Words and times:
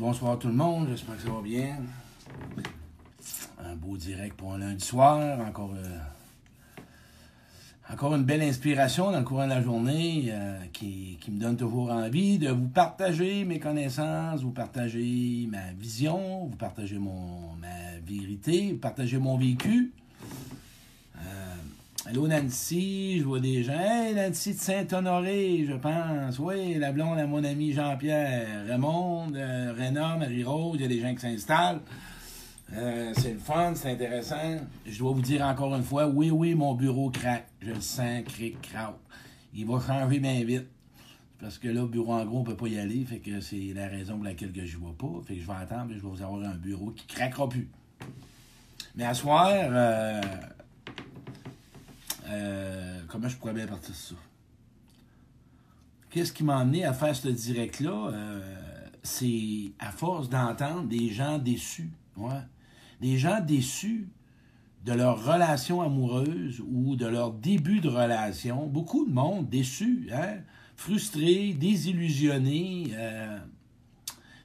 Bonsoir 0.00 0.38
tout 0.38 0.48
le 0.48 0.54
monde, 0.54 0.86
j'espère 0.88 1.16
que 1.16 1.22
ça 1.22 1.28
va 1.28 1.42
bien. 1.42 1.76
Un 3.62 3.76
beau 3.76 3.98
direct 3.98 4.34
pour 4.34 4.54
un 4.54 4.58
lundi 4.58 4.82
soir, 4.82 5.38
encore, 5.46 5.74
euh, 5.76 6.82
encore 7.92 8.14
une 8.14 8.24
belle 8.24 8.40
inspiration 8.40 9.12
dans 9.12 9.18
le 9.18 9.24
courant 9.24 9.44
de 9.44 9.50
la 9.50 9.60
journée 9.60 10.28
euh, 10.30 10.58
qui, 10.72 11.18
me 11.28 11.38
donne 11.38 11.58
toujours 11.58 11.90
envie 11.90 12.38
de 12.38 12.48
vous 12.48 12.68
partager 12.68 13.44
mes 13.44 13.58
connaissances, 13.60 14.40
vous 14.40 14.52
partager 14.52 15.46
ma 15.50 15.72
vision, 15.78 16.46
vous 16.46 16.56
partager 16.56 16.98
ma 16.98 17.98
vérité, 18.06 18.72
vous 18.72 18.78
partager 18.78 19.18
mon 19.18 19.36
vécu. 19.36 19.92
Allô 22.06 22.28
Nancy, 22.28 23.18
je 23.18 23.24
vois 23.24 23.40
des 23.40 23.62
gens. 23.62 23.72
Hey 23.72 24.14
Nancy 24.14 24.52
de 24.52 24.58
Saint-Honoré, 24.58 25.64
je 25.66 25.72
pense. 25.72 26.38
Oui, 26.38 26.74
la 26.74 26.92
blonde 26.92 27.18
à 27.18 27.26
mon 27.26 27.42
ami 27.42 27.72
Jean-Pierre. 27.72 28.66
Raymond, 28.66 29.32
euh, 29.34 30.18
Marie-Rose, 30.18 30.76
il 30.78 30.82
y 30.82 30.84
a 30.84 30.88
des 30.88 31.00
gens 31.00 31.14
qui 31.14 31.22
s'installent. 31.22 31.80
Euh, 32.74 33.10
c'est 33.16 33.32
le 33.32 33.38
fun, 33.38 33.72
c'est 33.74 33.92
intéressant. 33.92 34.58
Je 34.84 34.98
dois 34.98 35.12
vous 35.12 35.22
dire 35.22 35.46
encore 35.46 35.74
une 35.74 35.82
fois, 35.82 36.06
oui, 36.06 36.30
oui, 36.30 36.54
mon 36.54 36.74
bureau 36.74 37.08
craque. 37.08 37.46
Je 37.62 37.70
le 37.70 37.80
sens, 37.80 38.22
cric, 38.26 38.60
craque. 38.60 38.96
Il 39.54 39.64
va 39.64 39.80
changer 39.80 40.18
bien 40.18 40.44
vite. 40.44 40.66
Parce 41.40 41.56
que 41.56 41.68
là, 41.68 41.86
bureau 41.86 42.12
en 42.12 42.26
gros, 42.26 42.40
on 42.40 42.44
peut 42.44 42.56
pas 42.56 42.68
y 42.68 42.78
aller. 42.78 43.02
Fait 43.06 43.20
que 43.20 43.40
c'est 43.40 43.72
la 43.74 43.88
raison 43.88 44.16
pour 44.16 44.24
laquelle 44.24 44.52
que 44.52 44.66
je 44.66 44.76
vois 44.76 44.94
pas. 44.98 45.22
Fait 45.26 45.36
que 45.36 45.40
je 45.40 45.46
vais 45.46 45.54
attendre 45.54 45.90
et 45.90 45.94
je 45.94 46.02
vais 46.02 46.08
vous 46.08 46.22
avoir 46.22 46.42
un 46.42 46.56
bureau 46.56 46.90
qui 46.90 47.06
craquera 47.06 47.48
plus. 47.48 47.70
Mais 48.94 49.04
à 49.04 49.14
soir, 49.14 49.48
euh, 49.50 50.20
euh, 52.26 53.00
comment 53.08 53.28
je 53.28 53.36
pourrais 53.36 53.52
bien 53.52 53.66
partir 53.66 53.94
ça? 53.94 54.14
Qu'est-ce 56.10 56.32
qui 56.32 56.44
m'a 56.44 56.58
amené 56.58 56.84
à 56.84 56.92
faire 56.92 57.14
ce 57.14 57.28
direct-là? 57.28 58.10
Euh, 58.12 58.40
c'est 59.02 59.72
à 59.78 59.90
force 59.90 60.28
d'entendre 60.28 60.84
des 60.88 61.10
gens 61.10 61.38
déçus. 61.38 61.90
Des 63.00 63.18
gens 63.18 63.40
déçus 63.40 64.08
de 64.84 64.92
leur 64.92 65.24
relation 65.24 65.82
amoureuse 65.82 66.62
ou 66.66 66.94
de 66.94 67.06
leur 67.06 67.32
début 67.32 67.80
de 67.80 67.88
relation. 67.88 68.66
Beaucoup 68.66 69.06
de 69.06 69.12
monde 69.12 69.48
déçu, 69.48 70.08
hein? 70.12 70.38
frustré, 70.76 71.54
désillusionné, 71.54 72.92
euh, 72.92 73.38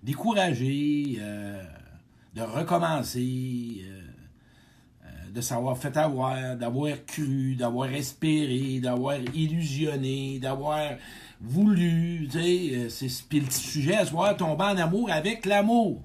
découragé 0.04 1.20
de 2.34 2.42
recommencer. 2.42 3.86
De 5.34 5.42
s'avoir 5.42 5.78
fait 5.78 5.96
avoir, 5.98 6.56
d'avoir 6.56 7.06
cru, 7.06 7.56
d'avoir 7.56 7.92
espéré, 7.94 8.80
d'avoir 8.80 9.18
illusionné, 9.34 10.40
d'avoir 10.40 10.92
voulu, 11.42 12.28
tu 12.32 12.40
sais, 12.40 12.76
euh, 12.76 12.90
c'est 12.90 13.28
puis 13.28 13.40
le 13.40 13.50
sujet 13.50 13.96
à 13.96 14.06
soir 14.06 14.36
tomber 14.36 14.66
en 14.66 14.78
amour 14.78 15.10
avec 15.12 15.46
l'amour. 15.46 16.02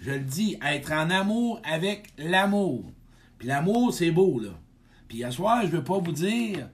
Je 0.00 0.12
le 0.12 0.20
dis, 0.20 0.56
être 0.64 0.92
en 0.92 1.10
amour 1.10 1.60
avec 1.64 2.08
l'amour. 2.18 2.84
Puis 3.38 3.48
l'amour, 3.48 3.92
c'est 3.92 4.10
beau, 4.10 4.38
là. 4.38 4.50
Puis 5.08 5.24
à 5.24 5.30
soir, 5.30 5.62
je 5.62 5.68
veux 5.68 5.84
pas 5.84 5.98
vous 5.98 6.12
dire 6.12 6.68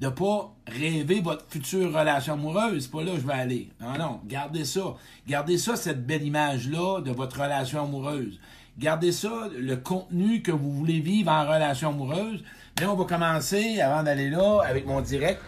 de 0.00 0.08
pas 0.08 0.54
rêver 0.66 1.20
votre 1.20 1.44
future 1.48 1.92
relation 1.92 2.34
amoureuse. 2.34 2.84
C'est 2.84 2.90
pas 2.90 3.02
là 3.02 3.12
que 3.12 3.20
je 3.20 3.26
vais 3.26 3.32
aller. 3.34 3.68
Non, 3.80 3.98
non, 3.98 4.20
gardez 4.24 4.64
ça. 4.64 4.96
Gardez 5.28 5.58
ça, 5.58 5.76
cette 5.76 6.06
belle 6.06 6.22
image-là 6.22 7.02
de 7.02 7.10
votre 7.10 7.40
relation 7.40 7.82
amoureuse. 7.82 8.40
Gardez 8.80 9.12
ça, 9.12 9.28
le 9.54 9.76
contenu 9.76 10.40
que 10.40 10.50
vous 10.50 10.72
voulez 10.72 11.00
vivre 11.00 11.30
en 11.30 11.42
relation 11.42 11.90
amoureuse. 11.90 12.42
Mais 12.80 12.86
on 12.86 12.96
va 12.96 13.04
commencer, 13.04 13.78
avant 13.78 14.02
d'aller 14.02 14.30
là, 14.30 14.62
avec 14.66 14.86
mon 14.86 15.02
direct. 15.02 15.42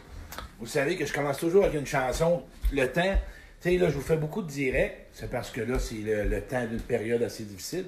Vous 0.60 0.66
savez 0.66 0.96
que 0.96 1.06
je 1.06 1.14
commence 1.14 1.38
toujours 1.38 1.64
avec 1.64 1.80
une 1.80 1.86
chanson. 1.86 2.42
Le 2.74 2.86
temps, 2.92 3.00
tu 3.62 3.70
sais, 3.70 3.78
là, 3.78 3.88
je 3.88 3.94
vous 3.94 4.02
fais 4.02 4.18
beaucoup 4.18 4.42
de 4.42 4.48
directs. 4.48 5.06
C'est 5.14 5.30
parce 5.30 5.50
que 5.50 5.62
là, 5.62 5.78
c'est 5.78 6.02
le, 6.04 6.42
temps 6.42 6.66
d'une 6.66 6.82
période 6.82 7.22
assez 7.22 7.44
difficile. 7.44 7.86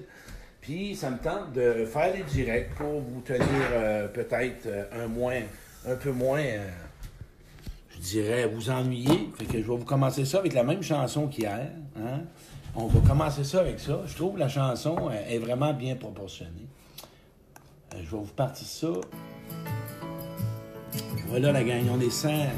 Puis, 0.62 0.96
ça 0.96 1.10
me 1.10 1.18
tente 1.18 1.52
de 1.52 1.84
faire 1.84 2.14
des 2.14 2.22
directs 2.22 2.70
pour 2.76 3.02
vous 3.02 3.20
tenir 3.20 3.44
euh, 3.72 4.08
peut-être 4.08 4.64
euh, 4.64 4.84
un 4.94 5.96
peu 5.96 6.10
moins, 6.10 6.40
euh, 6.40 6.68
je 7.90 7.98
dirais, 7.98 8.46
vous 8.46 8.70
ennuyer. 8.70 9.28
Fait 9.36 9.44
que 9.44 9.58
je 9.58 9.58
vais 9.58 9.76
vous 9.76 9.84
commencer 9.84 10.24
ça 10.24 10.38
avec 10.38 10.54
la 10.54 10.64
même 10.64 10.82
chanson 10.82 11.28
qu'hier. 11.28 11.68
Hein? 11.98 12.22
On 12.76 12.86
va 12.86 13.00
commencer 13.08 13.44
ça 13.44 13.60
avec 13.60 13.78
ça. 13.78 14.00
Je 14.06 14.14
trouve 14.16 14.34
que 14.34 14.40
la 14.40 14.48
chanson 14.48 14.96
euh, 15.08 15.28
est 15.28 15.38
vraiment 15.38 15.72
bien 15.72 15.94
proportionnée. 15.94 16.66
Euh, 17.94 17.98
je 17.98 18.10
vais 18.10 18.16
vous 18.16 18.24
partir 18.24 18.66
ça. 18.66 18.88
Voilà 21.28 21.52
la 21.52 21.62
gang, 21.62 21.84
on 21.92 21.96
descend. 21.96 22.48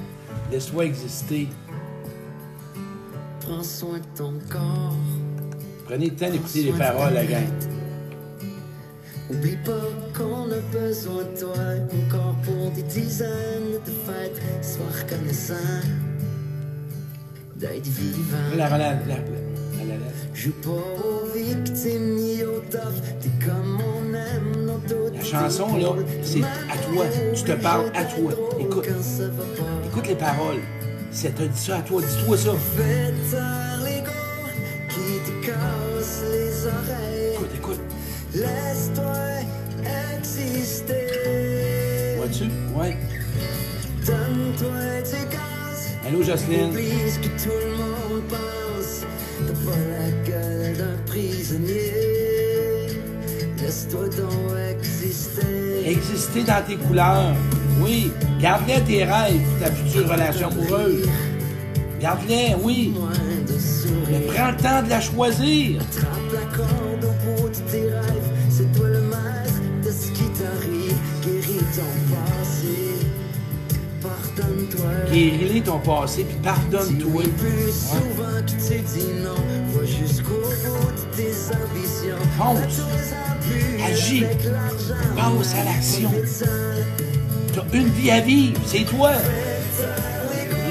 Laisse-toi 0.51 0.87
exister. 0.87 1.49
Prends 3.41 3.63
soin 3.63 3.99
de 3.99 4.05
ton 4.17 4.33
corps. 4.51 4.95
Prenez 5.85 6.11
le 6.11 6.17
temps 6.17 6.31
d'écouter 6.31 6.63
les 6.65 6.73
paroles, 6.73 7.13
la 7.13 7.27
gang. 7.27 7.47
Oublie 9.31 9.57
pas 9.65 9.73
qu'on 10.17 10.51
a 10.51 10.61
besoin 10.73 11.25
de 11.25 11.39
toi 11.39 11.55
encore 12.07 12.37
pour 12.43 12.71
des 12.71 12.83
dizaines 12.85 13.81
de 13.85 13.91
fêtes. 13.91 14.41
Sois 14.63 15.03
reconnaissant 15.03 15.55
d'être 17.57 17.87
vivant. 17.87 18.57
La, 18.57 18.71
la, 18.71 18.95
la, 18.95 19.46
la, 25.13 25.23
chanson, 25.23 25.77
là, 25.77 25.89
c'est 26.23 26.43
à 26.43 26.77
toi. 26.77 27.05
Tu 27.35 27.43
te 27.43 27.53
parles 27.53 27.91
à 27.95 28.05
toi. 28.05 28.33
Écoute. 28.61 28.89
Écoute 29.87 30.09
les 30.09 30.15
paroles. 30.15 30.61
Ça 31.11 31.31
te 31.31 31.43
dit 31.43 31.59
ça 31.59 31.79
à 31.79 31.81
toi, 31.81 32.03
dis-toi 32.03 32.37
ça. 32.37 32.53
Fais 32.77 33.13
taire 33.31 33.81
l'ego 33.85 34.11
qui 34.89 35.19
te 35.25 35.47
casse 35.47 36.23
les 36.31 36.67
oreilles. 36.67 37.35
Écoute, 37.35 37.51
écoute. 37.57 37.81
Laisse-toi 38.35 39.17
exister. 40.19 41.07
Vois-tu? 42.19 42.45
Ouais. 42.79 42.97
Donne-toi. 44.07 44.87
Allô, 46.07 46.23
Jocelyne? 46.23 46.71
Oublie 46.71 47.11
ce 47.11 47.19
que 47.19 47.27
tout 47.43 47.51
le 47.51 47.77
monde 47.77 48.23
pense. 48.29 49.03
T'as 49.67 49.73
pas 49.73 49.79
la 49.79 50.11
gueule 50.29 50.77
d'un 50.77 50.97
prisonnier. 51.07 51.93
Laisse-toi 53.61 54.09
donc 54.09 54.31
exister. 54.71 55.91
Exister 55.91 56.43
dans 56.45 56.63
tes 56.67 56.77
couleurs. 56.77 57.35
Oui. 57.81 58.13
Garde-les 58.41 58.81
tes 58.83 59.05
rêves, 59.05 59.41
ta 59.61 59.71
future 59.71 60.09
relation 60.09 60.49
amoureuse. 60.49 61.09
Garde-les, 62.01 62.55
oui. 62.63 62.95
Mais 64.11 64.21
prends 64.21 64.51
le 64.51 64.57
temps 64.57 64.83
de 64.83 64.91
la 64.91 65.01
choisir. 65.01 65.81
De 80.93 81.17
tes 81.17 81.33
ambitions. 81.55 82.21
Fonce. 82.37 82.59
Fais-toi-en 82.59 83.37
plus 83.41 83.83
Agis. 83.83 84.25
Passe 85.17 85.55
à 85.55 85.65
l'action. 85.65 86.11
T'as 87.55 87.65
une 87.73 87.89
vie 87.89 88.11
à 88.11 88.21
vivre, 88.21 88.61
c'est 88.67 88.85
toi. 88.85 89.13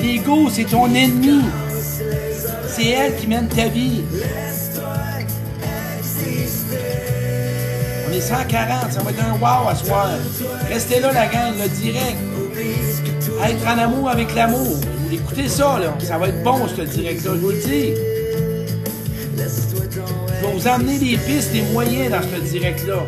L'ego, 0.03 0.49
c'est 0.51 0.65
ton 0.65 0.93
ennemi. 0.93 1.41
C'est 2.67 2.89
elle 2.89 3.15
qui 3.15 3.25
mène 3.25 3.47
ta 3.47 3.67
vie. 3.67 4.03
On 8.07 8.13
est 8.13 8.21
140, 8.21 8.91
ça 8.91 9.01
va 9.01 9.09
être 9.09 9.23
un 9.23 9.33
wow 9.39 9.69
à 9.69 9.75
soir. 9.75 10.09
Restez 10.69 10.99
là, 10.99 11.11
la 11.11 11.25
gang, 11.25 11.53
le 11.59 11.67
direct. 11.67 12.34
Être 13.43 13.67
en 13.67 13.77
amour 13.77 14.09
avec 14.09 14.33
l'amour. 14.33 14.77
Écoutez 15.11 15.47
ça, 15.47 15.79
là. 15.79 15.93
Ça 15.99 16.17
va 16.17 16.29
être 16.29 16.43
bon, 16.43 16.67
ce 16.67 16.81
direct-là, 16.81 17.31
je 17.35 17.39
vous 17.39 17.49
le 17.49 17.57
dis. 17.57 17.93
Je 19.37 20.45
vais 20.45 20.53
vous 20.53 20.67
emmener 20.67 20.97
des 20.97 21.17
pistes, 21.17 21.51
des 21.51 21.61
moyens 21.73 22.11
dans 22.11 22.21
ce 22.21 22.41
direct-là. 22.51 23.03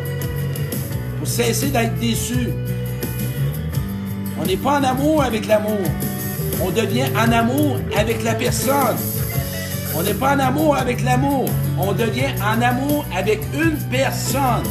Pour 1.18 1.26
cesser 1.26 1.68
d'être 1.68 1.98
déçu. 1.98 2.48
On 4.40 4.46
n'est 4.46 4.56
pas 4.56 4.78
en 4.78 4.84
amour 4.84 5.22
avec 5.22 5.46
l'amour. 5.46 5.80
On 6.62 6.70
devient 6.70 7.06
en 7.16 7.32
amour 7.32 7.78
avec 7.96 8.22
la 8.22 8.34
personne. 8.34 8.96
On 9.96 10.02
n'est 10.02 10.14
pas 10.14 10.34
en 10.36 10.38
amour 10.38 10.76
avec 10.76 11.02
l'amour. 11.02 11.46
On 11.78 11.92
devient 11.92 12.32
en 12.42 12.60
amour 12.62 13.04
avec 13.16 13.40
une 13.54 13.76
personne. 13.90 14.64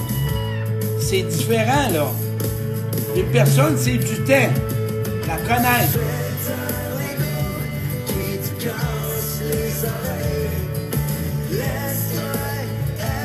C'est 1.00 1.24
différent, 1.24 1.90
là. 1.92 2.08
Une 3.16 3.26
personne, 3.32 3.76
c'est 3.78 3.98
du 3.98 4.24
temps. 4.24 4.67
La 5.28 5.36
connaître. 5.36 6.00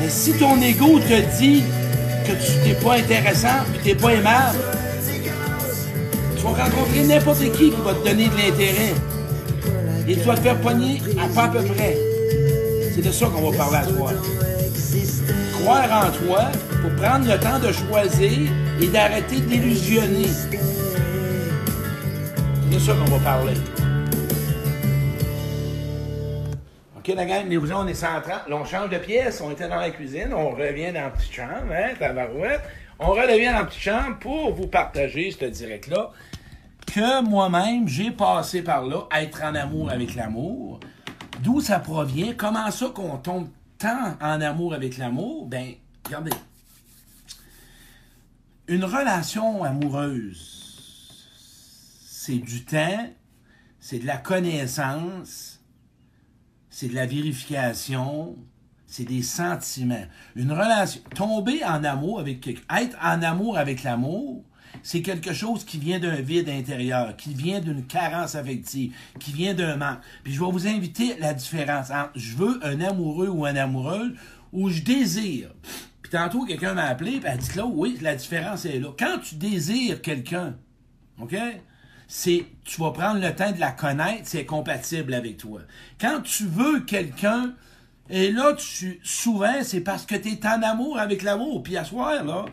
Mais 0.01 0.09
si 0.09 0.33
ton 0.33 0.61
ego 0.61 0.99
te 0.99 1.37
dit 1.39 1.63
que 2.25 2.31
tu 2.33 2.67
n'es 2.67 2.73
pas 2.75 2.95
intéressant 2.95 3.47
que 3.73 3.81
tu 3.81 3.87
n'es 3.87 3.95
pas 3.95 4.09
aimable, 4.09 4.57
tu 6.35 6.43
vas 6.43 6.49
rencontrer 6.49 7.03
n'importe 7.07 7.39
qui 7.39 7.69
qui 7.69 7.81
va 7.85 7.93
te 7.93 8.09
donner 8.09 8.27
de 8.27 8.35
l'intérêt. 8.35 8.93
Et 10.05 10.15
tu 10.15 10.23
vas 10.23 10.35
te 10.35 10.41
faire 10.41 10.59
pogner 10.59 11.01
à 11.17 11.33
pas 11.33 11.43
à 11.43 11.47
peu 11.47 11.63
près. 11.63 11.97
C'est 12.93 13.01
de 13.01 13.11
ça 13.11 13.27
qu'on 13.27 13.49
va 13.49 13.57
parler 13.57 13.77
à 13.77 13.85
toi. 13.85 14.11
Croire 15.53 16.05
en 16.05 16.25
toi 16.25 16.51
pour 16.81 16.91
prendre 17.01 17.25
le 17.31 17.39
temps 17.39 17.59
de 17.59 17.71
choisir 17.71 18.49
et 18.81 18.87
d'arrêter 18.87 19.37
d'illusionner. 19.37 20.27
C'est 22.73 22.79
de 22.79 22.85
ça 22.85 22.93
qu'on 22.95 23.17
va 23.17 23.23
parler. 23.23 23.53
OK, 26.97 27.07
la 27.15 27.25
gang, 27.25 27.45
on 27.75 27.87
est 27.87 27.93
130. 27.93 28.25
Là, 28.25 28.41
on 28.49 28.65
change 28.65 28.89
de 28.89 28.97
pièce. 28.97 29.41
On 29.41 29.51
était 29.51 29.67
dans 29.67 29.75
la 29.75 29.91
cuisine. 29.91 30.33
On 30.33 30.49
revient 30.49 30.91
dans 30.91 31.01
la 31.01 31.09
petite 31.11 31.33
chambre, 31.33 31.71
hein, 31.71 31.93
tabarouette. 31.99 32.63
On 32.97 33.11
revient 33.11 33.45
dans 33.45 33.59
la 33.59 33.65
petite 33.65 33.79
chambre 33.79 34.17
pour 34.19 34.55
vous 34.55 34.65
partager 34.65 35.29
ce 35.29 35.45
direct-là 35.45 36.09
que 36.87 37.23
moi-même, 37.23 37.87
j'ai 37.87 38.09
passé 38.09 38.63
par 38.63 38.87
là, 38.87 39.03
être 39.15 39.43
en 39.43 39.53
amour 39.53 39.91
avec 39.91 40.15
l'amour. 40.15 40.79
D'où 41.41 41.61
ça 41.61 41.77
provient? 41.77 42.33
Comment 42.35 42.71
ça 42.71 42.87
qu'on 42.87 43.17
tombe 43.17 43.49
tant 43.77 44.17
en 44.19 44.41
amour 44.41 44.73
avec 44.73 44.97
l'amour? 44.97 45.45
Ben, 45.45 45.73
regardez. 46.05 46.31
Une 48.67 48.83
relation 48.83 49.63
amoureuse, 49.63 50.62
c'est 52.25 52.37
du 52.37 52.63
temps, 52.63 53.09
c'est 53.81 53.99
de 53.99 54.07
la 54.07 54.15
connaissance, 54.15 55.61
c'est 56.69 56.87
de 56.87 56.95
la 56.95 57.05
vérification, 57.05 58.37
c'est 58.85 59.03
des 59.03 59.21
sentiments. 59.21 60.05
Une 60.37 60.53
relation, 60.53 61.01
tomber 61.15 61.65
en 61.65 61.83
amour 61.83 62.21
avec 62.21 62.39
quelqu'un, 62.39 62.77
être 62.77 62.97
en 63.03 63.21
amour 63.23 63.57
avec 63.57 63.83
l'amour, 63.83 64.45
c'est 64.83 65.01
quelque 65.01 65.33
chose 65.33 65.65
qui 65.65 65.77
vient 65.79 65.99
d'un 65.99 66.21
vide 66.21 66.47
intérieur, 66.47 67.17
qui 67.17 67.33
vient 67.33 67.59
d'une 67.59 67.85
carence 67.85 68.35
affective, 68.35 68.95
qui 69.19 69.33
vient 69.33 69.53
d'un 69.53 69.75
manque. 69.75 69.99
Puis 70.23 70.31
je 70.31 70.39
vais 70.39 70.49
vous 70.49 70.65
inviter 70.65 71.17
la 71.19 71.33
différence 71.33 71.91
entre 71.91 72.11
je 72.15 72.37
veux 72.37 72.65
un 72.65 72.79
amoureux 72.79 73.27
ou 73.27 73.45
un 73.45 73.57
amoureuse 73.57 74.13
ou 74.53 74.69
je 74.69 74.81
désire. 74.81 75.49
Puis 76.01 76.09
tantôt, 76.09 76.45
quelqu'un 76.45 76.73
m'a 76.73 76.85
appelé, 76.85 77.19
puis 77.19 77.29
elle 77.29 77.37
dit 77.37 77.57
là, 77.57 77.65
oui, 77.65 77.97
la 78.01 78.15
différence 78.15 78.63
est 78.63 78.79
là. 78.79 78.93
Quand 78.97 79.19
tu 79.21 79.35
désires 79.35 80.01
quelqu'un, 80.01 80.55
OK? 81.19 81.35
C'est, 82.15 82.45
tu 82.63 82.79
vas 82.79 82.91
prendre 82.91 83.19
le 83.19 83.35
temps 83.35 83.51
de 83.51 83.59
la 83.59 83.71
connaître, 83.71 84.21
c'est 84.25 84.45
compatible 84.45 85.15
avec 85.15 85.37
toi. 85.37 85.61
Quand 85.99 86.21
tu 86.21 86.45
veux 86.45 86.81
quelqu'un, 86.81 87.55
et 88.07 88.31
là, 88.31 88.53
tu, 88.53 88.99
souvent, 89.01 89.63
c'est 89.63 89.81
parce 89.81 90.05
que 90.05 90.13
tu 90.13 90.29
es 90.29 90.45
en 90.45 90.61
amour 90.61 90.99
avec 90.99 91.23
l'amour. 91.23 91.63
Puis 91.63 91.75
à 91.75 91.83
soir, 91.83 92.23
là, 92.23 92.45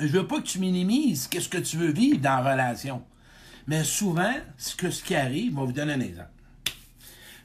je 0.00 0.06
veux 0.06 0.26
pas 0.26 0.38
que 0.38 0.46
tu 0.46 0.60
minimises 0.60 1.28
ce 1.30 1.46
que 1.46 1.58
tu 1.58 1.76
veux 1.76 1.92
vivre 1.92 2.20
dans 2.20 2.42
la 2.42 2.52
relation. 2.52 3.02
Mais 3.66 3.84
souvent, 3.84 4.32
ce, 4.56 4.90
ce 4.90 5.04
qui 5.04 5.14
arrive, 5.14 5.52
je 5.52 5.56
vais 5.60 5.66
vous 5.66 5.72
donner 5.72 5.92
un 5.92 6.00
exemple. 6.00 6.30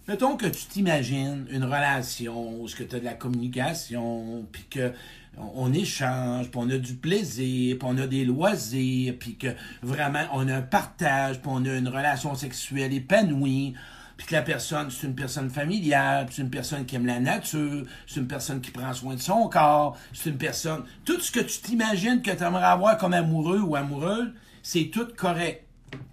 Mettons 0.07 0.37
que 0.37 0.45
tu 0.45 0.65
t'imagines 0.67 1.45
une 1.51 1.65
relation 1.65 2.61
où 2.61 2.69
tu 2.69 2.83
as 2.83 2.99
de 2.99 3.03
la 3.03 3.13
communication, 3.13 4.45
puis 4.51 4.65
que 4.69 4.93
on 5.37 5.73
échange, 5.73 6.49
puis 6.49 6.59
on 6.63 6.69
a 6.69 6.77
du 6.77 6.95
plaisir, 6.95 7.77
puis 7.77 7.87
on 7.89 7.97
a 7.97 8.07
des 8.07 8.23
loisirs, 8.23 9.15
puis 9.19 9.35
que 9.35 9.49
vraiment 9.83 10.23
on 10.33 10.47
a 10.47 10.55
un 10.55 10.61
partage, 10.61 11.41
puis 11.41 11.51
on 11.53 11.65
a 11.65 11.75
une 11.75 11.89
relation 11.89 12.35
sexuelle 12.35 12.93
épanouie 12.93 13.75
puis 14.17 14.25
que 14.25 14.33
la 14.33 14.41
personne, 14.41 14.89
c'est 14.89 15.05
une 15.05 15.13
personne 15.13 15.49
familiale, 15.49 16.25
c'est 16.31 16.41
une 16.41 16.49
personne 16.49 16.85
qui 16.85 16.95
aime 16.95 17.05
la 17.05 17.19
nature, 17.19 17.85
c'est 18.07 18.19
une 18.19 18.27
personne 18.27 18.61
qui 18.61 18.71
prend 18.71 18.91
soin 18.91 19.13
de 19.13 19.19
son 19.19 19.47
corps, 19.47 19.95
c'est 20.11 20.31
une 20.31 20.39
personne... 20.39 20.83
Tout 21.05 21.19
ce 21.19 21.31
que 21.31 21.39
tu 21.39 21.59
t'imagines 21.59 22.23
que 22.23 22.31
tu 22.31 22.43
aimerais 22.43 22.65
avoir 22.65 22.97
comme 22.97 23.13
amoureux 23.13 23.59
ou 23.59 23.75
amoureuse, 23.75 24.31
c'est 24.63 24.85
tout 24.85 25.07
correct. 25.15 25.65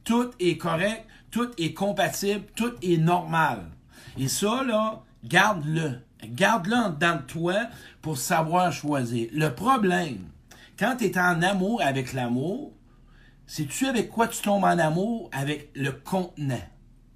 Tout 0.05 0.33
est 0.39 0.59
correct, 0.59 1.07
tout 1.31 1.51
est 1.57 1.73
compatible, 1.73 2.45
tout 2.55 2.75
est 2.83 2.99
normal. 2.99 3.65
Et 4.19 4.29
ça, 4.29 4.63
là, 4.65 5.03
garde-le. 5.25 6.01
Garde-le 6.23 6.77
en 6.77 6.91
de 6.91 7.23
toi 7.27 7.67
pour 8.01 8.17
savoir 8.17 8.73
choisir. 8.73 9.29
Le 9.33 9.49
problème, 9.55 10.29
quand 10.79 10.97
tu 10.97 11.05
es 11.05 11.19
en 11.19 11.43
amour 11.43 11.83
avec 11.83 12.13
l'amour, 12.13 12.73
c'est 13.47 13.67
tu 13.67 13.87
avec 13.87 14.11
quoi 14.11 14.29
tu 14.29 14.41
tombes 14.41 14.65
en 14.65 14.79
amour? 14.79 15.29
Avec 15.33 15.71
le 15.75 15.93
contenant. 15.93 16.63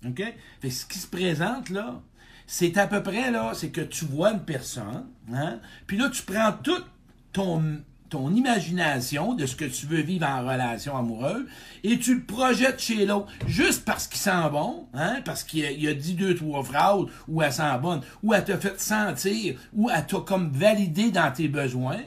OK? 0.07 0.23
Fait 0.61 0.71
ce 0.71 0.87
qui 0.87 0.99
se 0.99 1.07
présente 1.07 1.71
là, 1.71 2.01
c'est 2.47 2.77
à 2.79 2.87
peu 2.87 3.03
près 3.03 3.31
là, 3.31 3.53
c'est 3.55 3.71
que 3.71 3.81
tu 3.81 4.05
vois 4.05 4.33
une 4.33 4.45
personne, 4.45 5.07
hein? 5.33 5.59
Puis 5.87 5.97
là, 5.97 6.09
tu 6.09 6.23
prends 6.23 6.53
toute 6.53 6.87
ton, 7.33 7.83
ton 8.09 8.35
imagination 8.35 9.35
de 9.35 9.47
ce 9.47 9.57
que 9.57 9.65
tu 9.65 9.87
veux 9.87 10.01
vivre 10.01 10.27
en 10.27 10.41
relation 10.41 10.97
amoureuse 10.97 11.47
et 11.85 11.99
tu 11.99 12.15
le 12.15 12.23
projettes 12.23 12.81
chez 12.81 13.07
l'autre 13.07 13.29
juste 13.47 13.85
parce 13.85 14.07
qu'il 14.07 14.19
sent 14.19 14.51
bon, 14.51 14.87
hein? 14.95 15.21
parce 15.25 15.45
qu'il 15.45 15.65
a, 15.65 15.91
a, 15.91 15.95
dit 15.95 16.15
deux, 16.15 16.35
trois 16.35 16.63
phrases 16.63 17.07
ou 17.29 17.43
elle 17.43 17.53
sent 17.53 17.79
bonne, 17.83 18.01
ou 18.23 18.35
elle 18.35 18.45
t'a 18.45 18.59
fait 18.59 18.81
sentir, 18.81 19.59
ou 19.73 19.91
elle 19.91 20.07
t'a 20.07 20.19
comme 20.21 20.51
validé 20.51 21.11
dans 21.11 21.33
tes 21.33 21.49
besoins. 21.49 21.99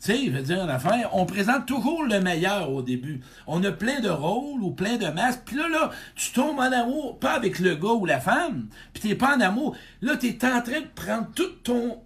Tu 0.00 0.12
sais, 0.12 0.26
je 0.26 0.30
veux 0.30 0.42
dire, 0.42 0.62
une 0.62 0.70
affaire, 0.70 1.10
on 1.12 1.26
présente 1.26 1.66
toujours 1.66 2.04
le 2.04 2.20
meilleur 2.20 2.70
au 2.70 2.82
début. 2.82 3.20
On 3.48 3.62
a 3.64 3.72
plein 3.72 3.98
de 3.98 4.08
rôles 4.08 4.62
ou 4.62 4.70
plein 4.70 4.96
de 4.96 5.08
masques. 5.08 5.42
Puis 5.44 5.56
là, 5.56 5.68
là, 5.68 5.90
tu 6.14 6.30
tombes 6.30 6.60
en 6.60 6.70
amour, 6.70 7.18
pas 7.18 7.32
avec 7.32 7.58
le 7.58 7.74
gars 7.74 7.94
ou 7.94 8.06
la 8.06 8.20
femme, 8.20 8.68
puis 8.92 9.02
t'es 9.02 9.14
pas 9.16 9.36
en 9.36 9.40
amour. 9.40 9.76
Là, 10.00 10.16
t'es 10.16 10.38
en 10.44 10.62
train 10.62 10.82
de 10.82 10.86
prendre 10.94 11.26
tout 11.34 11.50
ton... 11.64 11.98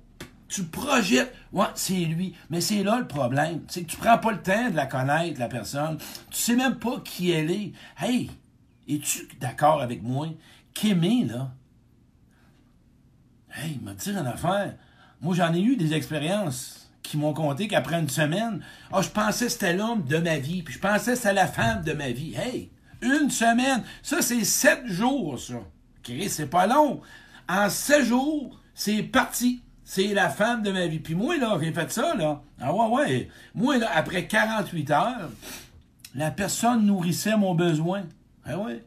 Tu 0.52 0.64
projettes, 0.64 1.34
ouais, 1.52 1.64
c'est 1.74 1.94
lui. 1.94 2.34
Mais 2.50 2.60
c'est 2.60 2.82
là 2.82 2.98
le 2.98 3.08
problème. 3.08 3.62
C'est 3.68 3.84
que 3.84 3.90
tu 3.90 3.96
prends 3.96 4.18
pas 4.18 4.32
le 4.32 4.42
temps 4.42 4.68
de 4.68 4.76
la 4.76 4.84
connaître, 4.84 5.40
la 5.40 5.48
personne. 5.48 5.96
Tu 6.30 6.36
sais 6.36 6.56
même 6.56 6.76
pas 6.76 7.00
qui 7.00 7.30
elle 7.30 7.50
est. 7.50 7.72
Hey, 7.98 8.30
es-tu 8.86 9.28
d'accord 9.40 9.80
avec 9.80 10.02
moi? 10.02 10.26
Qu'aimer, 10.74 11.24
là? 11.24 11.54
Hey, 13.54 13.78
m'a 13.82 13.94
dit 13.94 14.10
une 14.10 14.18
affaire. 14.18 14.74
Moi, 15.22 15.34
j'en 15.34 15.54
ai 15.54 15.60
eu 15.62 15.76
des 15.76 15.94
expériences 15.94 16.90
qui 17.02 17.16
m'ont 17.16 17.32
conté 17.32 17.66
qu'après 17.66 17.98
une 17.98 18.10
semaine, 18.10 18.62
oh, 18.92 19.00
je 19.00 19.08
pensais 19.08 19.46
que 19.46 19.52
c'était 19.52 19.74
l'homme 19.74 20.04
de 20.04 20.18
ma 20.18 20.36
vie, 20.36 20.62
puis 20.62 20.74
je 20.74 20.80
pensais 20.80 21.12
que 21.12 21.16
c'était 21.16 21.32
la 21.32 21.46
femme 21.46 21.82
de 21.82 21.94
ma 21.94 22.10
vie. 22.10 22.34
Hey, 22.34 22.70
une 23.00 23.30
semaine, 23.30 23.84
ça 24.02 24.20
c'est 24.20 24.44
sept 24.44 24.86
jours, 24.86 25.40
ça. 25.40 25.62
Chris, 26.02 26.28
c'est 26.28 26.46
pas 26.46 26.66
long. 26.66 27.00
En 27.48 27.70
sept 27.70 28.04
jours, 28.04 28.60
c'est 28.74 29.02
parti. 29.02 29.62
C'est 29.84 30.14
la 30.14 30.30
femme 30.30 30.62
de 30.62 30.70
ma 30.70 30.86
vie. 30.86 31.00
Puis 31.00 31.14
moi, 31.14 31.36
là, 31.36 31.58
j'ai 31.60 31.72
fait 31.72 31.90
ça, 31.90 32.14
là. 32.14 32.42
Ah 32.60 32.72
ouais, 32.72 32.88
ouais. 32.88 33.28
Moi, 33.54 33.78
là, 33.78 33.90
après 33.94 34.26
48 34.26 34.90
heures, 34.90 35.30
la 36.14 36.30
personne 36.30 36.86
nourrissait 36.86 37.36
mon 37.36 37.54
besoin. 37.54 38.02
Ah 38.44 38.58
ouais. 38.58 38.84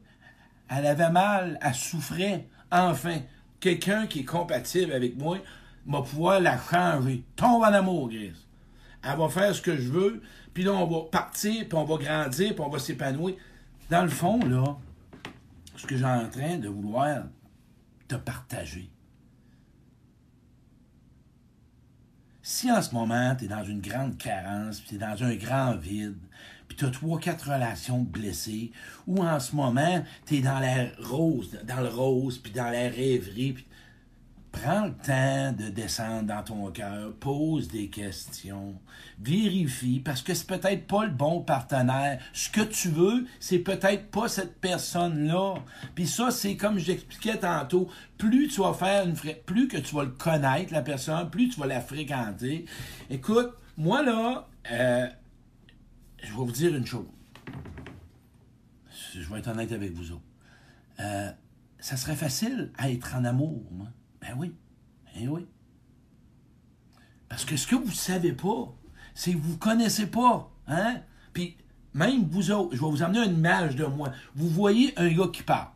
Elle 0.70 0.86
avait 0.88 1.12
mal, 1.12 1.60
elle 1.62 1.74
souffrait. 1.76 2.48
Enfin, 2.72 3.20
quelqu'un 3.60 4.08
qui 4.08 4.22
est 4.22 4.26
compatible 4.26 4.94
avec 4.94 5.18
moi, 5.18 5.38
va 5.86 6.02
pouvoir 6.02 6.40
la 6.40 6.58
changer. 6.58 7.24
Tombe 7.36 7.64
en 7.64 7.74
amour, 7.74 8.10
Grace. 8.10 8.46
Elle 9.04 9.18
va 9.18 9.30
faire 9.30 9.54
ce 9.54 9.62
que 9.62 9.76
je 9.78 9.92
veux, 9.92 10.22
puis 10.54 10.64
là, 10.64 10.72
on 10.72 10.88
va 10.88 11.08
partir, 11.12 11.68
puis 11.68 11.78
on 11.78 11.84
va 11.84 11.98
grandir, 11.98 12.56
puis 12.56 12.64
on 12.66 12.70
va 12.70 12.80
s'épanouir. 12.80 13.36
Dans 13.90 14.02
le 14.02 14.10
fond, 14.10 14.40
là, 14.40 14.78
ce 15.78 15.86
que 15.86 15.96
j'ai 15.96 16.06
en 16.06 16.28
train 16.28 16.58
de 16.58 16.68
vouloir 16.68 17.24
te 18.08 18.16
partager. 18.16 18.90
Si 22.48 22.72
en 22.72 22.80
ce 22.80 22.94
moment, 22.94 23.36
tu 23.36 23.46
es 23.46 23.48
dans 23.48 23.64
une 23.64 23.82
grande 23.82 24.20
carence, 24.20 24.80
puis 24.80 24.90
tu 24.90 24.96
es 24.96 24.98
dans 25.00 25.24
un 25.24 25.34
grand 25.34 25.76
vide, 25.78 26.20
puis 26.68 26.78
tu 26.78 26.86
as 26.86 26.92
trois, 26.92 27.20
quatre 27.20 27.52
relations 27.52 28.04
blessées, 28.04 28.72
ou 29.08 29.24
en 29.24 29.40
ce 29.40 29.56
moment, 29.56 30.04
tu 30.28 30.36
es 30.36 30.42
dans 30.42 30.60
la 30.60 30.86
rose, 31.00 31.58
dans 31.64 31.82
le 31.82 31.90
rose, 31.90 32.38
puis 32.38 32.52
dans 32.52 32.70
la 32.70 32.88
rêverie, 32.88 33.54
puis 33.54 33.66
Prends 34.62 34.86
le 34.86 34.94
temps 34.94 35.52
de 35.52 35.70
descendre 35.70 36.28
dans 36.28 36.42
ton 36.42 36.72
cœur, 36.72 37.14
pose 37.20 37.68
des 37.68 37.90
questions, 37.90 38.80
vérifie, 39.20 40.00
parce 40.00 40.22
que 40.22 40.34
c'est 40.34 40.48
peut-être 40.48 40.88
pas 40.88 41.06
le 41.06 41.12
bon 41.12 41.42
partenaire. 41.42 42.20
Ce 42.32 42.50
que 42.50 42.62
tu 42.62 42.88
veux, 42.88 43.26
c'est 43.42 43.60
peut-être 43.60 44.10
pas 44.10 44.30
cette 44.30 44.60
personne-là. 44.62 45.56
Puis 45.94 46.08
ça, 46.08 46.32
c'est 46.32 46.56
comme 46.56 46.80
j'expliquais 46.80 47.38
tantôt, 47.38 47.90
plus 48.18 48.48
tu 48.48 48.62
vas 48.62 48.74
faire 48.74 49.06
une 49.06 49.16
plus 49.46 49.68
que 49.68 49.78
tu 49.78 49.94
vas 49.94 50.06
le 50.06 50.12
connaître, 50.12 50.72
la 50.72 50.82
personne, 50.82 51.30
plus 51.30 51.50
tu 51.50 51.60
vas 51.60 51.68
la 51.68 51.82
fréquenter. 51.82 52.66
Écoute, 53.10 53.52
moi 53.78 54.04
là, 54.04 54.48
euh, 54.72 55.08
je 56.24 56.30
vais 56.30 56.34
vous 56.34 56.52
dire 56.52 56.74
une 56.74 56.86
chose. 56.86 57.06
Je 59.14 59.30
vais 59.30 59.40
être 59.40 59.50
honnête 59.50 59.74
avec 59.74 59.92
vous 59.92 60.14
autres. 60.14 60.24
Euh, 61.02 61.30
ça 61.80 61.98
serait 61.98 62.16
facile 62.16 62.72
à 62.78 62.90
être 62.90 63.16
en 63.16 63.26
amour, 63.26 63.62
moi. 63.72 63.88
Ben 64.26 64.36
oui. 64.38 64.54
Ben 65.14 65.30
oui. 65.30 65.46
Parce 67.30 67.46
que 67.46 67.58
ce 67.58 67.68
que 67.68 67.76
vous 67.76 67.88
ne 67.88 67.92
savez 67.92 68.32
pas, 68.32 68.74
c'est 69.14 69.34
que 69.34 69.38
vous 69.38 69.54
ne 69.54 69.58
connaissez 69.58 70.08
pas. 70.08 70.52
Hein? 70.68 71.02
Puis, 71.34 71.58
même 71.94 72.26
vous 72.30 72.52
autres, 72.52 72.76
je 72.76 72.82
vais 72.82 72.90
vous 72.90 73.04
amener 73.04 73.20
une 73.20 73.38
image 73.38 73.76
de 73.76 73.86
moi. 73.86 74.12
Vous 74.36 74.50
voyez 74.50 74.94
un 74.98 75.10
gars 75.10 75.28
qui 75.32 75.44
parle. 75.44 75.70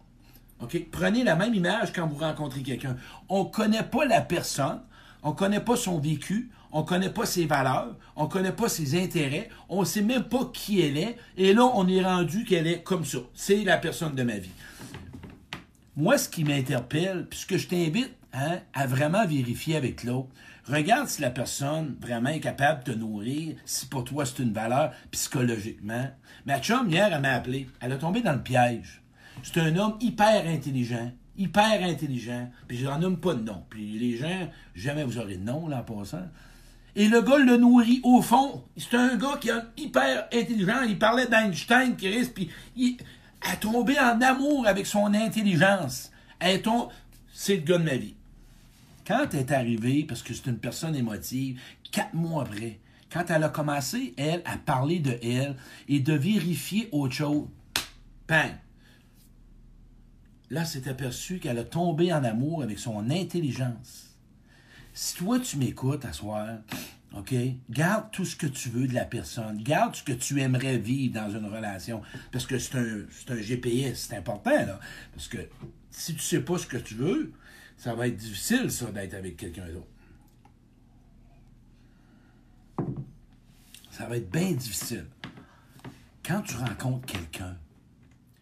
Prenez 0.92 1.24
la 1.24 1.36
même 1.36 1.54
image 1.54 1.94
quand 1.94 2.08
vous 2.08 2.18
rencontrez 2.18 2.62
quelqu'un. 2.62 2.98
On 3.30 3.46
ne 3.46 3.50
connaît 3.50 3.84
pas 3.84 4.06
la 4.06 4.22
personne, 4.22 4.82
on 5.24 5.30
ne 5.30 5.36
connaît 5.36 5.62
pas 5.62 5.78
son 5.78 6.00
vécu, 6.00 6.52
on 6.72 6.82
ne 6.82 6.86
connaît 6.86 7.10
pas 7.10 7.26
ses 7.26 7.46
valeurs, 7.46 7.96
on 8.16 8.26
ne 8.26 8.30
connaît 8.30 8.52
pas 8.52 8.68
ses 8.68 9.02
intérêts, 9.02 9.50
on 9.70 9.82
ne 9.82 9.86
sait 9.86 10.02
même 10.02 10.24
pas 10.24 10.50
qui 10.54 10.82
elle 10.82 10.98
est, 10.98 11.18
et 11.38 11.54
là, 11.54 11.64
on 11.64 11.88
est 11.88 12.04
rendu 12.04 12.44
qu'elle 12.44 12.68
est 12.68 12.84
comme 12.84 13.06
ça. 13.06 13.20
C'est 13.34 13.64
la 13.64 13.78
personne 13.78 14.16
de 14.16 14.24
ma 14.24 14.38
vie. 14.38 14.52
Moi, 15.96 16.18
ce 16.18 16.28
qui 16.28 16.44
m'interpelle, 16.44 17.26
puisque 17.30 17.56
je 17.56 17.68
t'invite 17.68 18.19
hein, 18.34 18.60
à 18.74 18.88
vraiment 18.88 19.26
vérifier 19.26 19.76
avec 19.76 20.04
l'autre. 20.04 20.30
Regarde 20.68 21.08
si 21.08 21.22
la 21.22 21.32
personne 21.32 21.96
vraiment 22.00 22.30
est 22.30 22.40
capable 22.40 22.84
de 22.84 22.94
te 22.94 22.98
nourrir, 22.98 23.56
si 23.66 23.88
pour 23.88 24.04
toi 24.04 24.26
c'est 24.26 24.44
une 24.44 24.54
valeur 24.54 24.92
psychologiquement. 25.12 26.10
Ma 26.46 26.60
chum, 26.60 26.90
hier, 26.90 27.10
elle 27.12 27.22
m'a 27.22 27.34
appelé. 27.34 27.68
Elle 27.82 27.92
a 27.94 27.98
tombé 27.98 28.22
dans 28.22 28.34
le 28.34 28.44
piège. 28.44 29.02
C'est 29.42 29.60
un 29.60 29.76
homme 29.78 29.98
hyper 30.00 30.46
intelligent. 30.48 31.12
Hyper 31.38 31.84
intelligent. 31.84 32.52
Puis 32.68 32.78
je 32.78 32.86
n'en 32.86 33.00
nomme 33.00 33.20
pas 33.20 33.34
de 33.34 33.44
nom. 33.44 33.64
Puis 33.70 33.98
les 33.98 34.18
gens, 34.18 34.50
jamais 34.76 35.04
vous 35.04 35.18
aurez 35.18 35.38
de 35.38 35.44
nom, 35.44 35.68
là, 35.68 35.80
en 35.80 35.84
passant. 35.84 36.28
Et 36.96 37.08
le 37.08 37.22
gars 37.22 37.38
le 37.38 37.58
nourrit 37.58 38.02
au 38.04 38.22
fond. 38.22 38.64
C'est 38.76 38.96
un 38.96 39.16
gars 39.16 39.38
qui 39.40 39.50
est 39.50 39.54
hyper 39.78 40.28
intelligent. 40.34 40.82
Il 40.88 41.00
parlait 41.00 41.28
d'Einstein, 41.28 41.96
Chris, 41.96 42.30
puis 42.34 42.50
il 42.76 42.98
a 43.50 43.56
tombé 43.56 43.98
en 43.98 44.20
amour 44.22 44.68
avec 44.68 44.86
son 44.86 45.14
intelligence. 45.14 46.12
C'est 46.42 47.56
le 47.56 47.62
gars 47.62 47.78
de 47.78 47.84
ma 47.84 47.96
vie. 47.96 48.16
Quand 49.10 49.26
elle 49.34 49.40
est 49.40 49.52
arrivée, 49.52 50.04
parce 50.04 50.22
que 50.22 50.36
c'est 50.36 50.46
une 50.46 50.60
personne 50.60 50.96
émotive, 50.96 51.60
quatre 51.92 52.14
mois 52.14 52.44
après, 52.44 52.80
quand 53.12 53.26
elle 53.30 53.44
a 53.44 53.50
commencé, 53.50 54.14
elle, 54.18 54.44
à 54.46 54.56
parler 54.56 55.00
de 55.00 55.18
elle 55.24 55.56
et 55.88 56.00
de 56.00 56.14
vérifier 56.14 56.90
autre 56.92 57.16
chose, 57.16 57.48
bang! 58.28 58.52
Là, 60.52 60.64
c'est 60.64 60.88
aperçu 60.88 61.40
qu'elle 61.40 61.58
a 61.58 61.64
tombé 61.64 62.14
en 62.14 62.24
amour 62.24 62.62
avec 62.62 62.78
son 62.78 63.10
intelligence. 63.10 64.16
Si 64.94 65.16
toi, 65.16 65.40
tu 65.40 65.58
m'écoutes 65.58 66.06
à 66.06 66.14
soir, 66.14 66.60
OK? 67.18 67.34
Garde 67.72 68.12
tout 68.12 68.26
ce 68.26 68.36
que 68.36 68.46
tu 68.46 68.70
veux 68.70 68.88
de 68.88 68.94
la 68.94 69.06
personne. 69.06 69.64
Garde 69.64 69.96
ce 69.96 70.04
que 70.04 70.14
tu 70.14 70.40
aimerais 70.40 70.78
vivre 70.78 71.16
dans 71.16 71.32
une 71.32 71.48
relation. 71.48 72.04
Parce 72.32 72.46
que 72.46 72.60
c'est 72.60 72.78
un, 72.78 73.06
un 73.30 73.42
GPS. 73.42 74.08
C'est 74.08 74.18
important, 74.18 74.52
là. 74.52 74.80
Parce 75.16 75.28
que 75.28 75.40
si 75.90 76.14
tu 76.14 76.22
sais 76.22 76.42
pas 76.42 76.60
ce 76.60 76.68
que 76.68 76.78
tu 76.78 76.94
veux, 76.94 77.34
ça 77.80 77.96
va 77.96 78.08
être 78.08 78.18
difficile, 78.18 78.70
ça, 78.70 78.92
d'être 78.92 79.14
avec 79.14 79.38
quelqu'un 79.38 79.66
d'autre. 79.70 79.88
Ça 83.90 84.06
va 84.06 84.18
être 84.18 84.30
bien 84.30 84.52
difficile. 84.52 85.06
Quand 86.22 86.42
tu 86.42 86.58
rencontres 86.58 87.06
quelqu'un, 87.06 87.56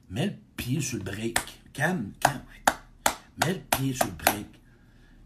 mets 0.09 0.25
le 0.25 0.35
pied 0.55 0.81
sur 0.81 0.97
le 0.97 1.03
break. 1.03 1.37
Calme, 1.71 2.13
calme. 2.19 2.41
Mets 3.45 3.53
le 3.53 3.59
pied 3.77 3.93
sur 3.93 4.07
le 4.07 4.13
break. 4.13 4.47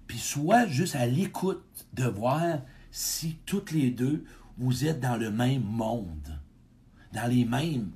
Puis 0.07 0.19
sois 0.19 0.67
juste 0.67 0.97
à 0.97 1.05
l'écoute 1.05 1.63
de 1.93 2.03
voir 2.03 2.59
si 2.91 3.37
toutes 3.45 3.71
les 3.71 3.91
deux, 3.91 4.25
vous 4.57 4.85
êtes 4.85 4.99
dans 4.99 5.15
le 5.15 5.31
même 5.31 5.63
monde. 5.63 6.37
Dans 7.13 7.27
les 7.27 7.45
mêmes 7.45 7.91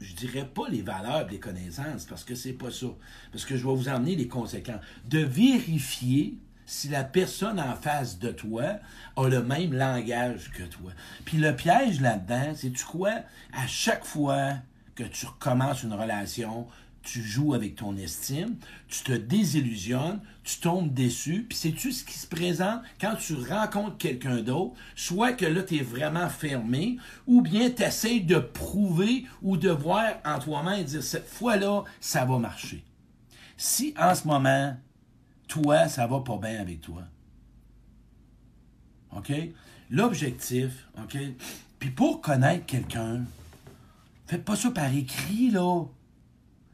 je 0.00 0.14
dirais 0.14 0.46
pas 0.46 0.68
les 0.68 0.82
valeurs 0.82 1.28
les 1.28 1.38
connaissances, 1.38 2.06
parce 2.06 2.24
que 2.24 2.34
c'est 2.34 2.52
pas 2.52 2.70
ça. 2.70 2.86
Parce 3.32 3.44
que 3.44 3.56
je 3.56 3.66
vais 3.66 3.74
vous 3.74 3.88
emmener 3.88 4.16
les 4.16 4.28
conséquences. 4.28 4.80
De 5.08 5.18
vérifier 5.20 6.38
si 6.66 6.88
la 6.88 7.04
personne 7.04 7.60
en 7.60 7.74
face 7.74 8.18
de 8.18 8.30
toi 8.30 8.78
a 9.16 9.28
le 9.28 9.42
même 9.42 9.74
langage 9.74 10.50
que 10.52 10.62
toi. 10.62 10.92
Puis 11.24 11.38
le 11.38 11.54
piège 11.54 12.00
là-dedans, 12.00 12.52
c'est 12.54 12.70
tu 12.70 12.84
quoi? 12.84 13.10
À 13.52 13.66
chaque 13.66 14.04
fois 14.04 14.54
que 14.94 15.02
tu 15.02 15.26
recommences 15.26 15.82
une 15.82 15.94
relation, 15.94 16.66
tu 17.02 17.22
joues 17.22 17.54
avec 17.54 17.76
ton 17.76 17.96
estime, 17.96 18.56
tu 18.88 19.02
te 19.04 19.12
désillusionnes, 19.12 20.20
tu 20.44 20.58
tombes 20.58 20.92
déçu, 20.92 21.46
puis 21.48 21.56
sais-tu 21.56 21.92
ce 21.92 22.04
qui 22.04 22.18
se 22.18 22.26
présente 22.26 22.82
quand 23.00 23.14
tu 23.16 23.34
rencontres 23.34 23.96
quelqu'un 23.96 24.42
d'autre, 24.42 24.74
soit 24.94 25.32
que 25.32 25.46
là, 25.46 25.62
tu 25.62 25.76
es 25.76 25.82
vraiment 25.82 26.28
fermé, 26.28 26.98
ou 27.26 27.40
bien 27.40 27.70
tu 27.70 27.82
essaies 27.82 28.20
de 28.20 28.38
prouver 28.38 29.24
ou 29.42 29.56
de 29.56 29.70
voir 29.70 30.14
en 30.24 30.38
toi-même 30.38 30.80
et 30.80 30.84
dire, 30.84 31.02
cette 31.02 31.28
fois-là, 31.28 31.84
ça 32.00 32.24
va 32.24 32.38
marcher. 32.38 32.84
Si 33.56 33.94
en 33.98 34.14
ce 34.14 34.26
moment, 34.26 34.76
toi, 35.48 35.88
ça 35.88 36.06
va 36.06 36.20
pas 36.20 36.36
bien 36.36 36.60
avec 36.60 36.80
toi, 36.80 37.02
OK? 39.16 39.32
L'objectif, 39.90 40.86
OK? 41.02 41.16
Puis 41.78 41.90
pour 41.90 42.20
connaître 42.20 42.66
quelqu'un, 42.66 43.24
faites 44.26 44.44
pas 44.44 44.54
ça 44.54 44.70
par 44.70 44.94
écrit, 44.94 45.50
là. 45.50 45.84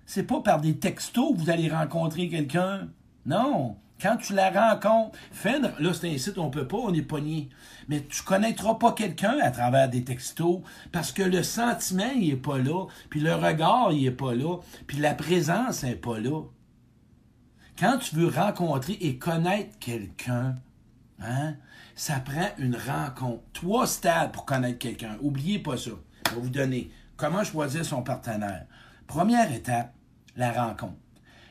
C'est 0.07 0.23
pas 0.23 0.41
par 0.41 0.61
des 0.61 0.79
textos 0.79 1.35
que 1.35 1.39
vous 1.41 1.51
allez 1.51 1.69
rencontrer 1.69 2.29
quelqu'un. 2.29 2.89
Non. 3.27 3.77
Quand 4.01 4.19
tu 4.19 4.35
la 4.35 4.51
rencontres, 4.51 5.19
fais, 5.33 5.59
là 5.59 5.95
c'est 5.95 6.13
un 6.13 6.19
site, 6.19 6.39
on 6.39 6.51
peut 6.51 6.69
pas, 6.69 6.77
on 6.77 6.93
est 6.93 7.03
pogné. 7.03 7.49
Mais 7.89 8.03
tu 8.03 8.23
connaîtras 8.23 8.75
pas 8.75 8.93
quelqu'un 8.93 9.39
à 9.41 9.51
travers 9.51 9.89
des 9.89 10.05
textos 10.05 10.61
parce 10.93 11.13
que 11.13 11.23
le 11.23 11.43
sentiment, 11.43 12.11
il 12.15 12.31
est 12.31 12.37
pas 12.37 12.59
là, 12.59 12.87
puis 13.09 13.21
le 13.21 13.35
regard, 13.35 13.93
il 13.93 14.07
est 14.07 14.11
pas 14.11 14.35
là, 14.35 14.59
puis 14.87 14.99
la 14.99 15.15
présence 15.15 15.83
n'est 15.83 15.97
pas 15.97 16.19
là. 16.19 16.43
Quand 17.79 17.99
tu 17.99 18.17
veux 18.17 18.29
rencontrer 18.29 18.99
et 19.01 19.17
connaître 19.19 19.79
quelqu'un, 19.79 20.55
hein, 21.21 21.55
ça 21.95 22.21
prend 22.21 22.49
une 22.59 22.77
rencontre. 22.77 23.43
Trois 23.55 23.87
stades 23.87 24.33
pour 24.33 24.45
connaître 24.45 24.79
quelqu'un. 24.79 25.17
Oubliez 25.23 25.59
pas 25.59 25.79
ça. 25.79 25.93
Je 26.29 26.35
vais 26.35 26.41
vous 26.41 26.51
donner 26.51 26.91
comment 27.17 27.45
choisir 27.45 27.85
son 27.85 28.03
partenaire. 28.03 28.67
Première 29.07 29.53
étape, 29.53 29.95
la 30.37 30.53
rencontre. 30.53 30.95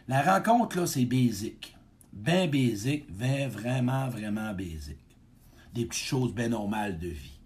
La 0.07 0.21
rencontre, 0.21 0.77
là, 0.77 0.87
c'est 0.87 1.05
basique. 1.05 1.75
Ben 2.13 2.49
basique, 2.49 3.05
ben 3.09 3.49
vraiment, 3.49 4.07
vraiment 4.07 4.53
basique. 4.53 4.97
Des 5.73 5.85
petites 5.85 6.05
choses 6.05 6.33
bien 6.33 6.49
normales 6.49 6.97
de 6.97 7.07
vie. 7.07 7.39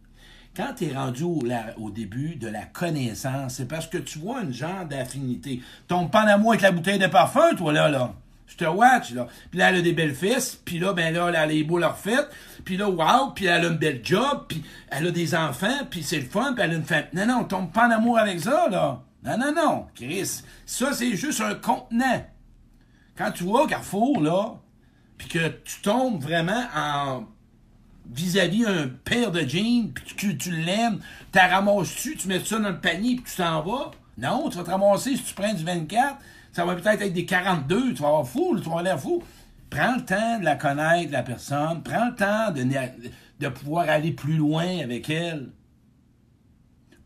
Quand 0.55 0.73
tu 0.75 0.85
es 0.85 0.93
rendu 0.93 1.23
au, 1.23 1.41
au, 1.77 1.89
début 1.89 2.35
de 2.35 2.47
la 2.47 2.65
connaissance, 2.65 3.55
c'est 3.55 3.67
parce 3.67 3.87
que 3.87 3.97
tu 3.97 4.19
vois 4.19 4.41
une 4.41 4.53
genre 4.53 4.85
d'affinité. 4.85 5.61
Tombe 5.87 6.11
pas 6.11 6.25
en 6.25 6.27
amour 6.27 6.51
avec 6.51 6.61
la 6.61 6.71
bouteille 6.71 6.99
de 6.99 7.07
parfum, 7.07 7.55
toi, 7.55 7.71
là, 7.71 7.89
là. 7.89 8.13
Je 8.45 8.57
te 8.57 8.65
watch, 8.65 9.11
là. 9.11 9.27
Puis 9.49 9.59
là, 9.59 9.69
elle 9.69 9.77
a 9.77 9.81
des 9.81 9.93
belles 9.93 10.15
fesses, 10.15 10.59
puis 10.65 10.79
là, 10.79 10.91
ben 10.93 11.13
là, 11.13 11.29
elle 11.29 11.35
a 11.35 11.45
les 11.45 11.63
beaux 11.63 11.77
leur 11.77 11.97
fête, 11.97 12.27
puis 12.65 12.77
là, 12.77 12.89
wow, 12.89 13.31
puis 13.33 13.45
elle 13.45 13.65
a 13.65 13.67
une 13.69 13.77
belle 13.77 14.01
job, 14.03 14.45
puis 14.47 14.63
elle 14.89 15.07
a 15.07 15.11
des 15.11 15.35
enfants, 15.35 15.85
puis 15.89 16.03
c'est 16.03 16.19
le 16.19 16.25
fun, 16.25 16.53
puis 16.53 16.63
elle 16.63 16.71
a 16.71 16.75
une 16.75 16.83
femme. 16.83 17.05
Non, 17.13 17.25
non, 17.25 17.43
tombe 17.45 17.71
pas 17.71 17.87
en 17.87 17.91
amour 17.91 18.17
avec 18.17 18.39
ça, 18.39 18.67
là. 18.69 19.01
Non, 19.23 19.37
non, 19.37 19.53
non, 19.53 19.87
Chris. 19.95 20.43
Ça, 20.65 20.93
c'est 20.93 21.15
juste 21.15 21.41
un 21.41 21.55
contenant. 21.55 22.25
Quand 23.17 23.31
tu 23.31 23.43
vois 23.43 23.63
au 23.63 23.67
Carrefour, 23.67 24.21
là, 24.21 24.55
puis 25.17 25.27
que 25.27 25.47
tu 25.49 25.81
tombes 25.81 26.21
vraiment 26.21 26.65
en 26.73 27.25
vis-à-vis 28.09 28.65
un 28.65 28.87
paire 28.87 29.31
de 29.31 29.41
jeans, 29.41 29.91
puis 29.93 30.15
tu, 30.15 30.37
tu 30.37 30.51
l'aimes, 30.51 30.99
tu 31.31 31.39
ramasses-tu, 31.39 32.15
tu 32.15 32.27
mets 32.27 32.39
ça 32.39 32.57
dans 32.59 32.69
le 32.69 32.79
panier, 32.79 33.15
puis 33.15 33.25
tu 33.29 33.37
t'en 33.37 33.61
vas? 33.61 33.91
Non, 34.17 34.49
tu 34.49 34.57
vas 34.57 34.63
te 34.63 34.71
ramasser 34.71 35.15
si 35.15 35.23
tu 35.23 35.33
prends 35.33 35.53
du 35.53 35.63
24, 35.63 36.17
ça 36.53 36.65
va 36.65 36.75
peut-être 36.75 37.01
être 37.01 37.13
des 37.13 37.25
42, 37.25 37.93
tu 37.93 38.01
vas 38.01 38.07
avoir 38.07 38.27
fou, 38.27 38.55
tu 38.55 38.61
vas 38.61 38.67
avoir 38.67 38.83
l'air 38.83 38.99
fou. 38.99 39.21
Prends 39.69 39.95
le 39.97 40.03
temps 40.03 40.39
de 40.39 40.45
la 40.45 40.55
connaître, 40.55 41.11
la 41.11 41.21
personne, 41.21 41.83
prends 41.83 42.07
le 42.07 42.15
temps 42.15 42.51
de 42.51 43.47
pouvoir 43.49 43.87
aller 43.87 44.11
plus 44.11 44.37
loin 44.37 44.79
avec 44.79 45.09
elle 45.09 45.49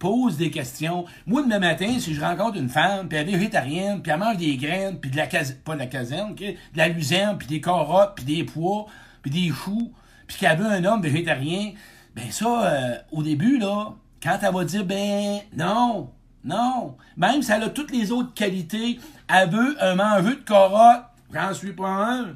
pose 0.03 0.35
des 0.35 0.51
questions. 0.51 1.05
Moi, 1.25 1.43
demain 1.43 1.59
matin, 1.59 1.97
si 1.97 2.13
je 2.13 2.19
rencontre 2.19 2.57
une 2.57 2.67
femme, 2.67 3.07
puis 3.07 3.17
elle 3.17 3.29
est 3.29 3.37
végétarienne, 3.37 4.01
puis 4.01 4.11
elle 4.11 4.19
mange 4.19 4.35
des 4.35 4.57
graines, 4.57 4.99
puis 4.99 5.09
de 5.09 5.15
la 5.15 5.27
caserne, 5.27 5.59
pas 5.63 5.75
de 5.75 5.79
la 5.79 5.85
caserne, 5.85 6.35
de 6.35 6.55
la 6.75 6.89
luzerne, 6.89 7.37
puis 7.37 7.47
des 7.47 7.61
carottes, 7.61 8.11
puis 8.15 8.25
des 8.25 8.43
pois, 8.43 8.85
puis 9.21 9.31
des 9.31 9.47
choux, 9.47 9.93
puis 10.27 10.35
qu'elle 10.35 10.57
veut 10.57 10.65
un 10.65 10.83
homme 10.83 11.01
végétarien, 11.01 11.71
ben 12.17 12.29
ça, 12.31 12.65
euh, 12.65 12.95
au 13.13 13.23
début, 13.23 13.57
là, 13.57 13.93
quand 14.21 14.37
elle 14.41 14.53
va 14.53 14.65
dire, 14.65 14.83
ben 14.83 15.39
non, 15.55 16.09
non, 16.43 16.97
même 17.15 17.41
si 17.41 17.53
elle 17.53 17.63
a 17.63 17.69
toutes 17.69 17.91
les 17.91 18.11
autres 18.11 18.33
qualités, 18.33 18.99
elle 19.29 19.51
veut 19.51 19.81
un 19.81 19.95
mangeux 19.95 20.35
de 20.35 20.41
carottes, 20.41 21.05
j'en 21.33 21.53
suis 21.53 21.71
pas 21.71 21.87
un. 21.87 22.35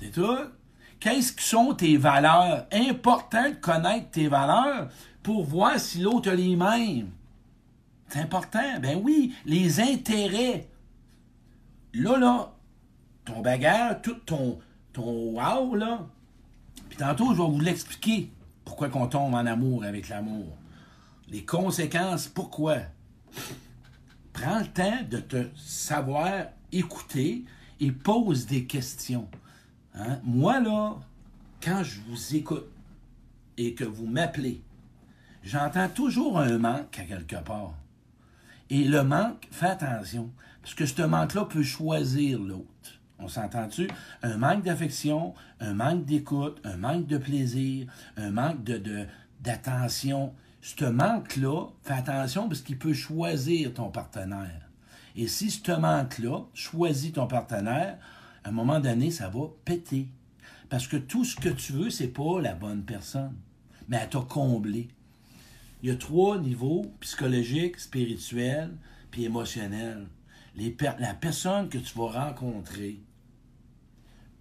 C'est 0.00 0.10
tout. 0.10 0.38
Qu'est-ce 1.00 1.34
que 1.34 1.42
sont 1.42 1.74
tes 1.74 1.98
valeurs? 1.98 2.64
Important 2.72 3.50
de 3.50 3.56
connaître 3.56 4.10
tes 4.10 4.28
valeurs 4.28 4.88
pour 5.26 5.42
voir 5.42 5.80
si 5.80 5.98
l'autre 5.98 6.30
a 6.30 6.36
les 6.36 6.54
mêmes. 6.54 7.10
C'est 8.06 8.20
important. 8.20 8.78
Ben 8.80 9.00
oui, 9.02 9.34
les 9.44 9.80
intérêts. 9.80 10.68
Là, 11.94 12.16
là, 12.16 12.54
ton 13.24 13.40
bagage, 13.40 14.02
tout 14.04 14.20
ton, 14.24 14.60
ton 14.92 15.32
wow, 15.32 15.74
là. 15.74 16.06
Puis 16.88 16.96
tantôt, 16.96 17.34
je 17.34 17.42
vais 17.42 17.48
vous 17.48 17.58
l'expliquer. 17.58 18.30
Pourquoi 18.64 18.88
qu'on 18.88 19.08
tombe 19.08 19.34
en 19.34 19.46
amour 19.46 19.82
avec 19.82 20.08
l'amour. 20.10 20.46
Les 21.26 21.44
conséquences, 21.44 22.28
pourquoi? 22.28 22.76
Prends 24.32 24.60
le 24.60 24.68
temps 24.68 25.02
de 25.10 25.18
te 25.18 25.48
savoir 25.56 26.30
écouter 26.70 27.44
et 27.80 27.90
pose 27.90 28.46
des 28.46 28.64
questions. 28.64 29.26
Hein? 29.96 30.20
Moi, 30.22 30.60
là, 30.60 30.94
quand 31.60 31.82
je 31.82 31.98
vous 32.08 32.36
écoute 32.36 32.70
et 33.56 33.74
que 33.74 33.82
vous 33.82 34.06
m'appelez, 34.06 34.62
j'entends 35.46 35.88
toujours 35.88 36.40
un 36.40 36.58
manque 36.58 36.98
à 36.98 37.04
quelque 37.04 37.36
part. 37.36 37.74
Et 38.68 38.84
le 38.84 39.04
manque, 39.04 39.46
fais 39.50 39.66
attention, 39.66 40.30
parce 40.60 40.74
que 40.74 40.86
ce 40.86 41.02
manque-là 41.02 41.44
peut 41.44 41.62
choisir 41.62 42.40
l'autre. 42.40 43.00
On 43.18 43.28
s'entend-tu? 43.28 43.88
Un 44.22 44.36
manque 44.36 44.64
d'affection, 44.64 45.34
un 45.60 45.72
manque 45.72 46.04
d'écoute, 46.04 46.60
un 46.64 46.76
manque 46.76 47.06
de 47.06 47.16
plaisir, 47.16 47.86
un 48.16 48.30
manque 48.30 48.64
de, 48.64 49.06
d'attention. 49.40 50.34
Ce 50.60 50.84
manque-là, 50.84 51.68
fais 51.82 51.94
attention 51.94 52.48
parce 52.48 52.60
qu'il 52.60 52.78
peut 52.78 52.92
choisir 52.92 53.72
ton 53.72 53.90
partenaire. 53.90 54.68
Et 55.14 55.28
si 55.28 55.50
ce 55.50 55.72
manque-là 55.72 56.40
choisit 56.52 57.14
ton 57.14 57.28
partenaire, 57.28 57.98
à 58.44 58.48
un 58.48 58.52
moment 58.52 58.80
donné, 58.80 59.10
ça 59.10 59.28
va 59.28 59.46
péter. 59.64 60.08
Parce 60.68 60.88
que 60.88 60.96
tout 60.96 61.24
ce 61.24 61.36
que 61.36 61.48
tu 61.48 61.72
veux, 61.72 61.90
c'est 61.90 62.08
pas 62.08 62.40
la 62.42 62.54
bonne 62.54 62.82
personne. 62.82 63.36
Mais 63.88 63.98
elle 64.02 64.08
t'a 64.08 64.20
comblé. 64.20 64.88
Il 65.82 65.90
y 65.90 65.92
a 65.92 65.96
trois 65.96 66.38
niveaux, 66.38 66.86
psychologique, 67.00 67.78
spirituel, 67.78 68.76
puis 69.10 69.24
émotionnel. 69.24 70.06
La 70.98 71.14
personne 71.14 71.68
que 71.68 71.78
tu 71.78 71.98
vas 71.98 72.26
rencontrer 72.26 73.00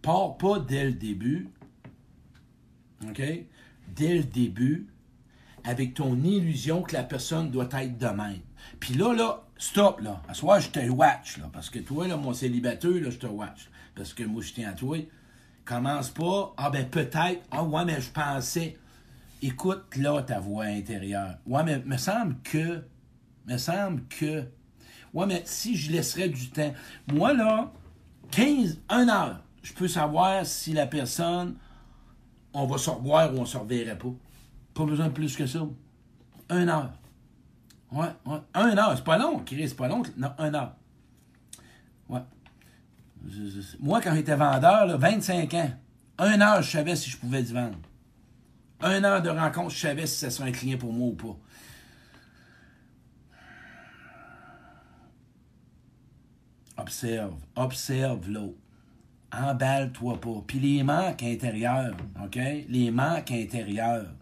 part 0.01 0.37
pas 0.37 0.59
dès 0.59 0.85
le 0.85 0.93
début, 0.93 1.49
OK? 3.03 3.21
Dès 3.95 4.17
le 4.17 4.23
début, 4.23 4.87
avec 5.63 5.95
ton 5.95 6.15
illusion 6.23 6.83
que 6.83 6.93
la 6.93 7.03
personne 7.03 7.49
doit 7.49 7.67
être 7.73 7.97
de 7.97 8.07
même. 8.07 8.41
Puis 8.79 8.93
là, 8.93 9.13
là, 9.13 9.43
stop, 9.57 9.99
là. 10.01 10.21
À 10.27 10.33
soir, 10.33 10.59
je 10.59 10.69
te 10.69 10.79
watch, 10.89 11.37
là. 11.37 11.49
Parce 11.51 11.69
que 11.69 11.79
toi, 11.79 12.07
là, 12.07 12.17
mon 12.17 12.33
célibataire, 12.33 12.91
là, 12.91 13.09
je 13.09 13.17
te 13.17 13.25
watch. 13.25 13.69
Parce 13.95 14.13
que 14.13 14.23
moi, 14.23 14.41
je 14.43 14.53
tiens 14.53 14.69
à 14.69 14.73
toi. 14.73 14.97
Commence 15.65 16.11
pas, 16.11 16.53
ah 16.57 16.69
ben 16.69 16.87
peut-être, 16.87 17.41
ah 17.49 17.63
ouais, 17.63 17.85
mais 17.85 17.99
je 17.99 18.11
pensais. 18.11 18.77
Écoute 19.41 19.95
là 19.97 20.21
ta 20.21 20.39
voix 20.39 20.65
intérieure. 20.65 21.37
Ouais, 21.45 21.63
mais 21.63 21.79
me 21.79 21.97
semble 21.97 22.35
que, 22.43 22.83
me 23.45 23.57
semble 23.57 24.03
que, 24.07 24.43
ouais, 25.13 25.25
mais 25.25 25.43
si 25.45 25.75
je 25.75 25.91
laisserais 25.91 26.29
du 26.29 26.49
temps. 26.49 26.73
Moi, 27.11 27.33
là, 27.33 27.71
15, 28.31 28.79
1 28.89 29.09
heure, 29.09 29.41
je 29.61 29.73
peux 29.73 29.87
savoir 29.87 30.45
si 30.45 30.73
la 30.73 30.87
personne, 30.87 31.55
on 32.53 32.65
va 32.65 32.77
se 32.77 32.89
revoir 32.89 33.33
ou 33.33 33.39
on 33.39 33.45
se 33.45 33.57
reverrait 33.57 33.97
pas. 33.97 34.13
Pas 34.73 34.85
besoin 34.85 35.07
de 35.07 35.13
plus 35.13 35.35
que 35.35 35.45
ça. 35.45 35.59
Un 36.49 36.67
heure. 36.67 36.93
Ouais, 37.91 38.07
ouais. 38.25 38.39
Un 38.53 38.77
heure, 38.77 38.93
c'est 38.95 39.03
pas 39.03 39.17
long, 39.17 39.39
Chris, 39.39 39.69
c'est 39.69 39.75
pas 39.75 39.87
long. 39.87 40.03
Non, 40.17 40.31
un 40.37 40.53
heure. 40.53 40.75
Ouais. 42.09 42.21
Moi, 43.79 44.01
quand 44.01 44.13
j'étais 44.13 44.35
vendeur, 44.35 44.85
là, 44.85 44.97
25 44.97 45.53
ans, 45.53 45.71
un 46.17 46.41
heure, 46.41 46.61
je 46.61 46.71
savais 46.71 46.95
si 46.95 47.09
je 47.09 47.17
pouvais 47.17 47.41
du 47.41 47.53
vendre. 47.53 47.77
Un 48.85 49.03
heure 49.03 49.23
de 49.23 49.31
rencontre, 49.31 49.71
je 49.71 49.79
savais 49.79 50.05
si 50.05 50.15
ça 50.15 50.29
serait 50.29 50.49
un 50.49 50.51
client 50.51 50.77
pour 50.77 50.93
moi 50.93 51.07
ou 51.07 51.15
pas. 51.15 51.35
Observe, 56.77 57.33
observe 57.55 58.29
l'autre. 58.29 58.59
Emballe-toi 59.31 60.21
pas. 60.21 60.43
Puis 60.45 60.59
les 60.59 60.83
manques 60.83 61.23
intérieurs, 61.23 61.97
OK? 62.23 62.37
Les 62.69 62.91
manques 62.91 63.31
intérieurs. 63.31 64.13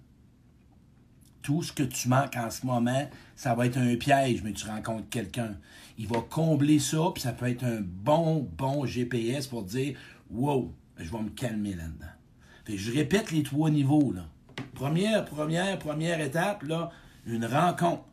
Tout 1.41 1.61
ce 1.61 1.73
que 1.73 1.83
tu 1.83 2.07
manques 2.07 2.37
en 2.37 2.49
ce 2.49 2.65
moment, 2.65 3.09
ça 3.35 3.55
va 3.55 3.65
être 3.65 3.77
un 3.77 3.97
piège, 3.97 4.43
mais 4.43 4.53
tu 4.53 4.65
rencontres 4.65 5.09
quelqu'un. 5.09 5.57
Il 5.97 6.07
va 6.07 6.21
combler 6.29 6.79
ça, 6.79 7.11
puis 7.13 7.21
ça 7.21 7.33
peut 7.33 7.49
être 7.49 7.65
un 7.65 7.81
bon, 7.81 8.49
bon 8.57 8.85
GPS 8.85 9.45
pour 9.45 9.63
dire 9.63 9.99
Wow, 10.31 10.73
je 10.97 11.11
vais 11.11 11.21
me 11.21 11.31
calmer 11.31 11.73
là-dedans. 11.73 12.73
Je 12.73 12.93
répète 12.93 13.31
les 13.31 13.43
trois 13.43 13.69
niveaux. 13.69 14.13
Là. 14.13 14.23
Première, 14.73 15.23
première, 15.25 15.77
première 15.77 16.19
étape, 16.19 16.63
là, 16.63 16.91
une 17.27 17.45
rencontre. 17.45 18.05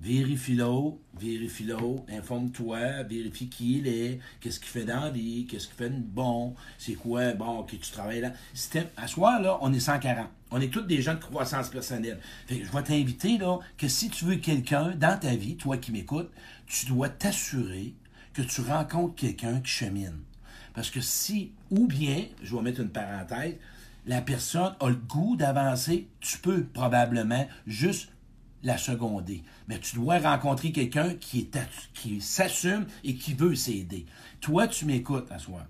Vérifie 0.00 0.54
l'autre, 0.54 0.98
vérifie 1.18 1.64
l'autre, 1.64 2.04
informe-toi, 2.08 3.02
vérifie 3.02 3.48
qui 3.48 3.78
il 3.78 3.88
est, 3.88 4.20
qu'est-ce 4.40 4.60
qu'il 4.60 4.68
fait 4.68 4.84
dans 4.84 5.00
la 5.00 5.10
vie, 5.10 5.44
qu'est-ce 5.46 5.66
qu'il 5.66 5.76
fait 5.76 5.90
de 5.90 5.98
bon, 5.98 6.54
c'est 6.78 6.94
quoi, 6.94 7.32
bon, 7.32 7.58
ok, 7.58 7.70
tu 7.80 7.90
travailles 7.90 8.20
là. 8.20 8.32
À 8.96 9.08
soir, 9.08 9.42
là, 9.42 9.58
on 9.60 9.72
est 9.72 9.80
140. 9.80 10.28
On 10.52 10.60
est 10.60 10.72
tous 10.72 10.82
des 10.82 11.02
gens 11.02 11.14
de 11.14 11.18
croissance 11.18 11.68
personnelle. 11.68 12.20
Fait 12.46 12.58
que 12.60 12.64
je 12.64 12.70
vais 12.70 12.82
t'inviter, 12.82 13.38
là, 13.38 13.58
que 13.76 13.88
si 13.88 14.08
tu 14.08 14.24
veux 14.24 14.36
quelqu'un 14.36 14.92
dans 14.94 15.18
ta 15.18 15.34
vie, 15.34 15.56
toi 15.56 15.76
qui 15.76 15.90
m'écoutes, 15.90 16.30
tu 16.68 16.86
dois 16.86 17.08
t'assurer 17.08 17.94
que 18.32 18.42
tu 18.42 18.60
rencontres 18.60 19.16
quelqu'un 19.16 19.60
qui 19.60 19.70
chemine. 19.70 20.20
Parce 20.74 20.90
que 20.90 21.00
si, 21.00 21.50
ou 21.70 21.88
bien, 21.88 22.24
je 22.40 22.54
vais 22.54 22.62
mettre 22.62 22.80
une 22.80 22.90
parenthèse, 22.90 23.56
la 24.08 24.22
personne 24.22 24.74
a 24.80 24.88
le 24.88 24.96
goût 24.96 25.36
d'avancer, 25.36 26.08
tu 26.20 26.38
peux 26.38 26.64
probablement 26.64 27.46
juste 27.66 28.10
la 28.62 28.78
seconder. 28.78 29.44
Mais 29.68 29.78
tu 29.78 29.96
dois 29.96 30.18
rencontrer 30.18 30.72
quelqu'un 30.72 31.14
qui, 31.14 31.48
s'assume 32.20 32.86
et 33.04 33.14
qui 33.14 33.34
veut 33.34 33.54
s'aider. 33.54 34.06
Toi, 34.40 34.66
tu 34.66 34.86
m'écoutes 34.86 35.30
à 35.30 35.38
soi. 35.38 35.60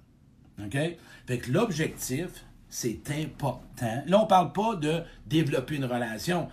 OK? 0.64 0.78
Fait 1.26 1.38
que 1.38 1.50
l'objectif, 1.50 2.28
c'est 2.68 3.10
important. 3.10 4.04
Là, 4.06 4.20
on 4.22 4.26
parle 4.26 4.52
pas 4.52 4.76
de 4.76 5.02
développer 5.26 5.74
une 5.74 5.84
relation. 5.84 6.48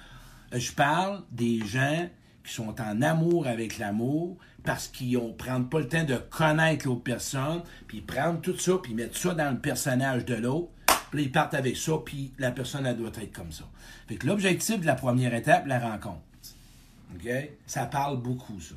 Euh, 0.54 0.60
Je 0.60 0.72
parle 0.72 1.24
des 1.32 1.64
gens 1.66 2.10
qui 2.44 2.54
sont 2.54 2.82
en 2.82 3.02
amour 3.04 3.46
avec 3.46 3.78
l'amour 3.78 4.38
parce 4.64 4.88
qu'ils 4.88 5.14
ne 5.14 5.34
prennent 5.34 5.70
pas 5.70 5.80
le 5.80 5.88
temps 5.88 6.04
de 6.04 6.16
connaître 6.16 6.88
l'autre 6.88 7.04
personne, 7.04 7.62
puis 7.88 8.02
prennent 8.02 8.42
tout 8.42 8.58
ça, 8.58 8.74
puis 8.82 8.96
mettent 8.96 9.16
ça 9.16 9.36
dans 9.36 9.52
le 9.52 9.60
personnage 9.60 10.26
de 10.26 10.34
l'autre, 10.34 10.72
puis 11.10 11.20
là, 11.20 11.24
ils 11.26 11.32
partent 11.32 11.54
avec 11.54 11.78
ça, 11.78 11.94
puis 12.04 12.32
la 12.40 12.52
personne, 12.52 12.86
elle 12.86 12.98
doit 12.98 13.10
être 13.10 13.34
comme 13.34 13.52
ça. 13.52 13.66
Fait 14.08 14.16
que 14.16 14.28
l'objectif 14.28 14.80
de 14.80 14.86
la 14.86 14.96
première 14.96 15.34
étape, 15.34 15.66
la 15.68 15.80
rencontre. 15.80 16.22
OK? 17.16 17.30
Ça 17.66 17.86
parle 17.86 18.22
beaucoup, 18.22 18.60
ça. 18.60 18.76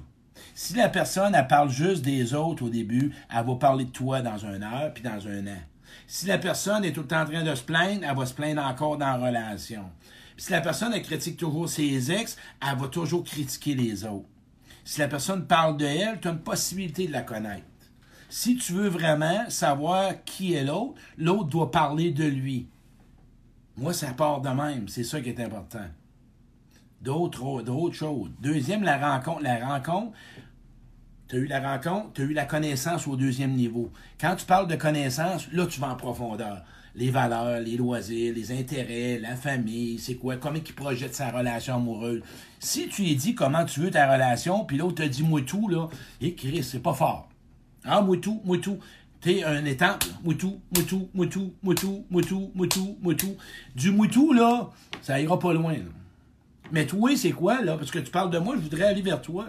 Si 0.54 0.74
la 0.74 0.88
personne, 0.88 1.34
elle 1.34 1.46
parle 1.46 1.70
juste 1.70 2.02
des 2.02 2.34
autres 2.34 2.64
au 2.64 2.68
début, 2.68 3.12
elle 3.34 3.46
va 3.46 3.54
parler 3.56 3.84
de 3.84 3.90
toi 3.90 4.20
dans 4.20 4.44
un 4.46 4.62
heure, 4.62 4.92
puis 4.92 5.02
dans 5.02 5.26
un 5.26 5.46
an. 5.46 5.60
Si 6.06 6.26
la 6.26 6.38
personne 6.38 6.84
est 6.84 6.92
tout 6.92 7.02
le 7.02 7.06
temps 7.06 7.22
en 7.22 7.26
train 7.26 7.42
de 7.42 7.54
se 7.54 7.62
plaindre, 7.62 8.04
elle 8.08 8.16
va 8.16 8.26
se 8.26 8.34
plaindre 8.34 8.62
encore 8.62 8.98
dans 8.98 9.16
la 9.16 9.26
relation. 9.26 9.84
Puis 10.36 10.46
si 10.46 10.52
la 10.52 10.60
personne, 10.60 10.92
elle 10.94 11.02
critique 11.02 11.36
toujours 11.36 11.68
ses 11.68 12.12
ex, 12.12 12.36
elle 12.62 12.78
va 12.78 12.88
toujours 12.88 13.24
critiquer 13.24 13.74
les 13.74 14.04
autres. 14.04 14.28
Si 14.84 15.00
la 15.00 15.08
personne 15.08 15.46
parle 15.46 15.76
de 15.76 15.84
elle, 15.84 16.20
tu 16.20 16.28
as 16.28 16.30
une 16.30 16.38
possibilité 16.38 17.06
de 17.06 17.12
la 17.12 17.22
connaître. 17.22 17.66
Si 18.28 18.56
tu 18.56 18.74
veux 18.74 18.88
vraiment 18.88 19.48
savoir 19.48 20.22
qui 20.24 20.52
est 20.52 20.64
l'autre, 20.64 21.00
l'autre 21.16 21.48
doit 21.48 21.70
parler 21.70 22.10
de 22.10 22.24
lui. 22.24 22.66
Moi, 23.78 23.94
ça 23.94 24.08
part 24.08 24.40
de 24.40 24.50
même. 24.50 24.88
C'est 24.88 25.04
ça 25.04 25.20
qui 25.20 25.30
est 25.30 25.40
important. 25.40 25.86
D'autres, 27.00 27.62
d'autres 27.62 27.94
choses. 27.94 28.30
Deuxième, 28.40 28.82
la 28.82 28.98
rencontre. 28.98 29.42
La 29.42 29.66
rencontre, 29.66 30.12
tu 31.28 31.36
as 31.36 31.38
eu 31.38 31.46
la 31.46 31.60
rencontre, 31.60 32.12
tu 32.14 32.22
as 32.22 32.24
eu 32.24 32.32
la 32.32 32.44
connaissance 32.44 33.06
au 33.06 33.16
deuxième 33.16 33.52
niveau. 33.52 33.90
Quand 34.20 34.34
tu 34.36 34.44
parles 34.44 34.66
de 34.66 34.76
connaissance, 34.76 35.50
là, 35.52 35.66
tu 35.66 35.80
vas 35.80 35.90
en 35.90 35.96
profondeur. 35.96 36.64
Les 36.94 37.10
valeurs, 37.10 37.60
les 37.60 37.76
loisirs, 37.76 38.34
les 38.34 38.50
intérêts, 38.50 39.18
la 39.20 39.36
famille, 39.36 39.98
c'est 39.98 40.16
quoi, 40.16 40.36
comment 40.36 40.58
il 40.58 40.74
projette 40.74 41.14
sa 41.14 41.30
relation 41.30 41.76
amoureuse. 41.76 42.22
Si 42.58 42.88
tu 42.88 43.02
lui 43.02 43.14
dis 43.14 43.34
comment 43.34 43.64
tu 43.64 43.80
veux 43.80 43.90
ta 43.90 44.12
relation, 44.12 44.64
puis 44.64 44.76
l'autre 44.76 45.04
te 45.04 45.08
dit 45.08 45.22
moi 45.22 45.40
tout, 45.42 45.68
là, 45.68 45.88
et 46.20 46.34
Chris, 46.34 46.64
c'est 46.64 46.82
pas 46.82 46.94
fort. 46.94 47.28
Ah, 47.84 48.00
moi 48.02 48.16
tout. 48.18 48.40
T'es 49.20 49.42
un 49.42 49.64
étang, 49.64 49.98
tout, 50.38 50.60
moi 50.72 50.84
tout, 50.86 51.08
moi 51.12 51.26
tout, 51.26 51.44
moi 52.10 53.14
tout. 53.14 53.36
Du 53.74 53.90
moi 53.90 54.06
tout, 54.06 54.32
là, 54.32 54.70
ça 55.02 55.20
ira 55.20 55.38
pas 55.38 55.52
loin. 55.52 55.72
là. 55.72 55.78
Mais 56.70 56.86
toi, 56.86 57.16
c'est 57.16 57.32
quoi, 57.32 57.62
là? 57.62 57.76
Parce 57.76 57.90
que 57.90 57.98
tu 57.98 58.10
parles 58.10 58.30
de 58.30 58.38
moi, 58.38 58.54
je 58.56 58.60
voudrais 58.62 58.84
aller 58.84 59.02
vers 59.02 59.20
toi. 59.20 59.46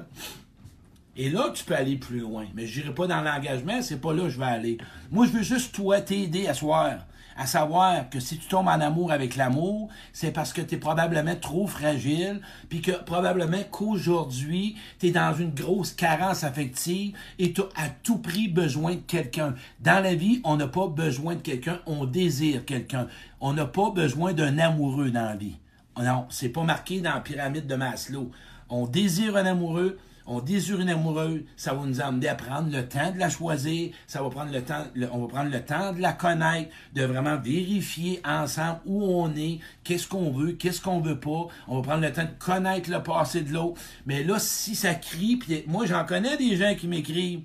Et 1.15 1.30
là, 1.30 1.52
tu 1.54 1.63
peux 1.65 1.76
aller 1.76 1.98
plus 1.98 2.20
loin. 2.20 2.46
Mais 2.56 2.65
je 2.65 2.80
n'irai 2.80 2.96
pas 2.96 3.06
dans 3.06 3.22
l'engagement, 3.22 3.82
c'est 3.82 4.00
pas 4.00 4.13
là 4.13 4.24
que 4.24 4.30
je 4.30 4.39
vais 4.39 4.46
aller. 4.46 4.78
Moi, 5.12 5.28
je 5.28 5.32
veux 5.34 5.44
juste, 5.44 5.76
toi, 5.76 6.02
t'aider 6.02 6.48
à 6.48 6.54
soir. 6.54 7.06
À 7.39 7.45
savoir 7.45 8.10
que 8.10 8.19
si 8.19 8.38
tu 8.38 8.47
tombes 8.47 8.67
en 8.67 8.82
amour 8.82 9.13
avec 9.13 9.38
l'amour, 9.38 9.88
c'est 10.12 10.34
parce 10.34 10.52
que 10.52 10.60
tu 10.60 10.75
es 10.75 10.78
probablement 10.78 11.38
trop 11.38 11.67
fragile, 11.67 12.41
puis 12.67 12.82
que 12.82 12.91
probablement 12.91 13.63
qu'aujourd'hui, 13.71 14.75
tu 14.99 15.08
es 15.08 15.12
dans 15.12 15.34
une 15.34 15.52
grosse 15.52 15.93
carence 15.93 16.43
affective 16.43 17.15
et 17.39 17.54
tu 17.54 17.62
as 17.62 17.86
à 17.86 17.88
tout 18.04 18.17
prix 18.17 18.49
besoin 18.49 18.95
de 18.95 19.02
quelqu'un. 19.08 19.56
Dans 19.80 20.04
la 20.04 20.15
vie, 20.15 20.41
on 20.43 20.58
n'a 20.58 20.67
pas 20.67 20.88
besoin 20.88 21.36
de 21.36 21.39
quelqu'un, 21.39 21.80
on 21.86 22.04
désire 22.04 22.65
quelqu'un. 22.65 23.08
On 23.39 23.54
n'a 23.54 23.65
pas 23.65 23.89
besoin 23.91 24.34
d'un 24.34 24.60
amoureux 24.60 25.10
dans 25.10 25.23
la 25.23 25.38
vie. 25.38 25.56
Non, 25.97 26.25
c'est 26.30 26.49
pas 26.49 26.63
marqué 26.63 26.99
dans 26.99 27.13
la 27.13 27.21
pyramide 27.21 27.67
de 27.67 27.75
Maslow. 27.75 28.32
On 28.67 28.86
désire 28.86 29.38
un 29.38 29.45
amoureux, 29.45 29.97
on 30.30 30.42
désire 30.42 30.80
une 30.80 30.89
amoureuse, 30.89 31.42
ça 31.58 31.74
va 31.74 31.84
nous 31.86 32.02
amener 32.02 32.28
à 32.28 32.36
prendre 32.36 32.72
le 32.72 32.88
temps 32.88 33.12
de 33.12 33.18
la 33.18 33.30
choisir, 33.30 33.92
ça 34.06 34.22
va 34.22 34.30
prendre 34.30 34.52
le 34.52 34.62
temps, 34.62 34.86
on 35.12 35.22
va 35.22 35.28
prendre 35.28 35.50
le 35.50 35.65
temps 35.65 35.92
de 35.92 36.00
la 36.00 36.13
connaître, 36.13 36.70
de 36.94 37.04
vraiment 37.04 37.38
vérifier 37.38 38.22
ensemble 38.24 38.80
où 38.86 39.04
on 39.04 39.36
est, 39.36 39.60
qu'est-ce 39.84 40.08
qu'on 40.08 40.30
veut, 40.30 40.52
qu'est-ce 40.52 40.82
qu'on 40.82 41.02
veut 41.02 41.20
pas. 41.20 41.48
On 41.68 41.78
va 41.78 41.82
prendre 41.82 42.04
le 42.04 42.13
temps 42.13 42.26
de 42.26 42.46
connaître 42.46 42.92
le 42.92 43.02
passé 43.02 43.42
de 43.42 43.52
l'autre. 43.52 43.82
Mais 44.06 44.24
là, 44.24 44.38
si 44.38 44.76
ça 44.76 44.94
crie, 44.94 45.38
puis 45.38 45.63
moi 45.65 45.88
j'en 45.88 46.06
connais 46.06 46.38
des 46.38 46.56
gens 46.56 46.76
qui 46.76 46.88
m'écrivent, 46.88 47.42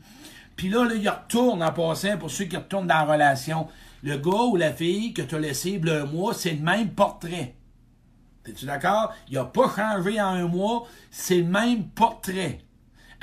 puis 0.54 0.68
là, 0.68 0.84
là, 0.84 0.94
ils 0.94 1.08
retournent 1.08 1.62
en 1.62 1.72
passant 1.72 2.18
pour 2.18 2.30
ceux 2.30 2.44
qui 2.44 2.56
retournent 2.56 2.86
dans 2.86 3.06
la 3.06 3.12
relation. 3.12 3.66
Le 4.02 4.18
gars 4.18 4.44
ou 4.50 4.56
la 4.56 4.72
fille 4.72 5.14
que 5.14 5.22
tu 5.22 5.34
as 5.34 5.38
laissé 5.38 5.70
il 5.70 5.86
y 5.86 5.90
a 5.90 6.02
un 6.02 6.04
mois, 6.04 6.34
c'est 6.34 6.52
le 6.52 6.60
même 6.60 6.90
portrait. 6.90 7.54
Es-tu 8.46 8.66
d'accord? 8.66 9.14
Il 9.28 9.34
n'a 9.34 9.44
pas 9.44 9.74
changé 9.74 10.20
en 10.20 10.28
un 10.28 10.46
mois, 10.46 10.86
c'est 11.10 11.38
le 11.38 11.44
même 11.44 11.84
portrait. 11.84 12.58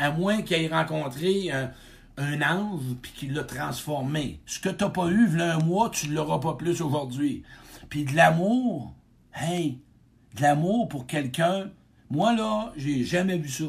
À 0.02 0.10
moins 0.10 0.42
qu'il 0.42 0.58
ait 0.58 0.68
rencontré 0.68 1.52
un, 1.52 1.70
un 2.18 2.42
ange 2.42 2.82
puis 3.04 3.12
qu'il 3.12 3.34
l'a 3.34 3.44
transformé. 3.44 4.40
Ce 4.48 4.60
que 4.60 4.70
tu 4.70 4.84
n'as 4.84 4.90
pas 4.90 5.08
eu 5.08 5.28
v'là 5.28 5.56
un 5.56 5.60
mois, 5.60 5.92
tu 5.92 6.10
ne 6.10 6.16
l'auras 6.16 6.40
pas 6.40 6.56
plus 6.56 6.82
aujourd'hui. 6.82 7.44
Puis 7.88 8.06
de 8.06 8.16
l'amour, 8.16 8.96
hey, 9.36 9.78
de 10.36 10.42
l'amour 10.42 10.90
pour 10.90 11.06
quelqu'un, 11.06 11.70
moi 12.10 12.36
là, 12.36 12.74
j'ai 12.78 13.04
jamais 13.04 13.38
vu 13.38 13.50
ça. 13.50 13.66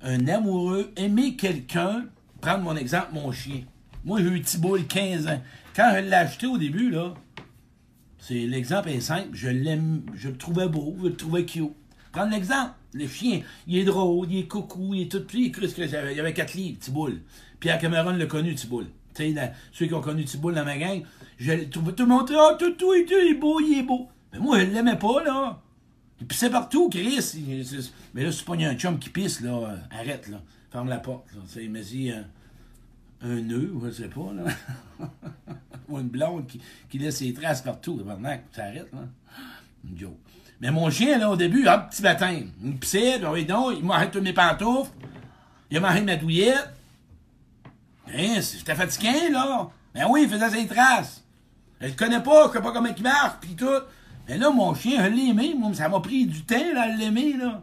Un 0.00 0.26
amoureux, 0.26 0.90
aimer 0.96 1.36
quelqu'un, 1.36 2.06
prendre 2.40 2.64
mon 2.64 2.76
exemple, 2.76 3.08
mon 3.12 3.30
chien. 3.30 3.62
Moi, 4.04 4.20
j'ai 4.22 4.28
eu 4.28 4.40
Thibault 4.40 4.78
15 4.78 5.26
ans. 5.26 5.42
Quand 5.74 5.92
je 5.94 6.00
l'ai 6.00 6.14
acheté 6.14 6.46
au 6.46 6.56
début, 6.56 6.90
là, 6.90 7.12
c'est 8.18 8.46
l'exemple 8.46 8.88
est 8.88 9.00
simple. 9.00 9.28
Je 9.32 9.48
l'aime, 9.48 10.02
je 10.14 10.28
le 10.28 10.36
trouvais 10.36 10.68
beau, 10.68 10.96
je 11.02 11.08
le 11.08 11.16
trouvais 11.16 11.44
cute. 11.44 11.74
Prendre 12.16 12.32
l'exemple. 12.32 12.72
Le 12.94 13.06
chien, 13.06 13.42
il 13.66 13.76
est 13.76 13.84
drôle, 13.84 14.26
il 14.30 14.38
est 14.38 14.48
coucou, 14.48 14.94
il 14.94 15.02
est 15.02 15.12
tout 15.12 15.20
petit. 15.20 15.52
Il 15.54 16.16
y 16.16 16.18
avait 16.18 16.32
4 16.32 16.54
livres, 16.54 16.78
Thibault. 16.78 17.10
Pierre 17.60 17.78
Cameron 17.78 18.12
l'a 18.12 18.24
connu, 18.24 18.54
Thibault. 18.54 18.84
Tu 19.12 19.34
sais, 19.34 19.52
ceux 19.70 19.84
qui 19.84 19.92
ont 19.92 20.00
connu 20.00 20.24
Thibault 20.24 20.50
dans 20.50 20.64
ma 20.64 20.78
gang, 20.78 21.02
je 21.36 21.52
trouvais 21.64 21.92
tout 21.92 22.04
le 22.04 22.08
monde, 22.08 22.32
ah, 22.34 22.56
tout, 22.58 22.70
tout, 22.70 22.94
il 22.94 23.12
est 23.12 23.34
beau, 23.34 23.60
il 23.60 23.80
est 23.80 23.82
beau. 23.82 24.08
Mais 24.32 24.38
moi, 24.38 24.60
je 24.60 24.64
l'aimais 24.64 24.96
pas, 24.96 25.22
là. 25.24 25.60
Il 26.18 26.26
pissait 26.26 26.48
partout, 26.48 26.88
Chris. 26.88 27.20
mais 28.14 28.24
là, 28.24 28.32
c'est 28.32 28.46
pas 28.46 28.54
un 28.54 28.74
chum 28.76 28.98
qui 28.98 29.10
pisse, 29.10 29.42
là. 29.42 29.76
Arrête, 29.90 30.26
là. 30.28 30.40
Ferme 30.70 30.88
la 30.88 31.00
porte, 31.00 31.26
là. 31.34 31.42
Il 31.60 31.70
m'a 31.70 31.80
dit 31.80 32.10
un, 33.20 33.42
nœud, 33.42 33.74
je 33.84 33.90
sais 33.90 34.08
pas, 34.08 34.32
là. 34.32 34.44
Ou 35.90 35.98
une 35.98 36.08
blonde 36.08 36.46
qui, 36.88 36.98
laisse 36.98 37.18
ses 37.18 37.34
traces 37.34 37.60
partout. 37.60 38.02
Ça 38.52 38.64
arrête, 38.64 38.90
là. 38.90 39.00
Une. 39.84 40.08
Mais 40.60 40.70
mon 40.70 40.88
chien, 40.90 41.18
là, 41.18 41.30
au 41.30 41.36
début, 41.36 41.66
hop, 41.68 41.90
petit 41.90 42.02
baptême. 42.02 42.50
Pissait, 42.80 43.18
ben 43.18 43.30
oui, 43.30 43.46
non, 43.46 43.70
il 43.70 43.84
m'arrête 43.84 44.10
toutes 44.10 44.22
mes 44.22 44.32
pantoufles. 44.32 44.90
Il 45.70 45.76
a 45.76 45.80
mangé 45.80 46.00
ma 46.00 46.16
douillette. 46.16 46.72
Hein, 48.08 48.40
c'était 48.40 48.74
fatigué, 48.74 49.30
là. 49.30 49.68
Ben 49.94 50.06
oui, 50.08 50.22
il 50.24 50.28
faisait 50.28 50.50
ses 50.50 50.66
traces. 50.66 51.24
Elle 51.80 51.90
le 51.90 51.96
connaît 51.96 52.22
pas, 52.22 52.48
je 52.48 52.52
sais 52.54 52.62
pas 52.62 52.72
comment 52.72 52.88
il 52.96 53.02
marche, 53.02 53.40
pis 53.40 53.54
tout. 53.54 53.66
Mais 54.28 54.38
là, 54.38 54.50
mon 54.50 54.74
chien, 54.74 55.04
je 55.04 55.10
l'ai 55.10 55.26
aimé. 55.28 55.54
Moi, 55.58 55.74
ça 55.74 55.88
m'a 55.88 56.00
pris 56.00 56.26
du 56.26 56.42
temps, 56.44 56.72
là, 56.74 56.82
à 56.82 56.88
l'aimer, 56.88 57.34
là. 57.34 57.62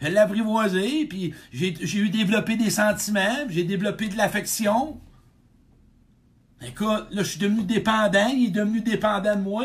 Je 0.00 0.06
l'ai 0.06 0.18
apprivoisé, 0.18 1.06
puis 1.06 1.34
j'ai 1.52 1.98
eu 1.98 2.08
développé 2.08 2.56
des 2.56 2.70
sentiments, 2.70 3.46
j'ai 3.48 3.64
développé 3.64 4.08
de 4.08 4.16
l'affection. 4.16 5.00
Écoute, 6.62 7.08
là, 7.10 7.22
je 7.22 7.30
suis 7.30 7.40
devenu 7.40 7.64
dépendant, 7.64 8.28
il 8.28 8.46
est 8.46 8.50
devenu 8.50 8.80
dépendant 8.80 9.34
de 9.34 9.40
moi. 9.40 9.64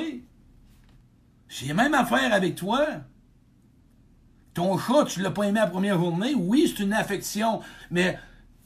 J'ai 1.55 1.73
même 1.73 1.93
affaire 1.93 2.33
avec 2.33 2.55
toi. 2.55 2.83
Ton 4.55 4.75
chat, 4.77 5.05
tu 5.05 5.21
l'as 5.21 5.29
pas 5.29 5.43
aimé 5.43 5.59
la 5.59 5.67
première 5.67 5.99
journée? 5.99 6.33
Oui, 6.33 6.65
c'est 6.67 6.81
une 6.81 6.93
affection, 6.93 7.61
mais 7.91 8.17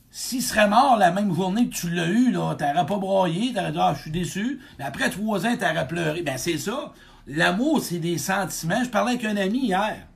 s'il 0.10 0.42
serait 0.42 0.70
mort 0.70 0.96
la 0.98 1.12
même 1.12 1.34
journée 1.36 1.68
que 1.68 1.76
tu 1.76 1.90
l'as 1.90 2.08
eu, 2.08 2.32
là, 2.32 2.56
t'aurais 2.56 2.86
pas 2.86 2.98
broyé, 2.98 3.52
t'aurais 3.54 3.74
dit, 3.74 3.78
ah, 3.82 3.94
je 3.94 4.04
suis 4.04 4.12
déçu. 4.12 4.62
Mais 4.80 4.86
après 4.86 5.10
trois 5.10 5.46
ans, 5.46 5.58
t'aurais 5.58 5.86
pleuré. 5.86 6.22
Ben, 6.22 6.38
c'est 6.38 6.58
ça. 6.58 6.94
L'amour, 7.26 7.82
c'est 7.82 8.00
des 8.00 8.18
sentiments. 8.18 8.82
Je 8.82 8.90
parlais 8.90 9.16
avec 9.16 9.26
un 9.26 9.36
ami 9.36 9.66
hier. 9.66 10.08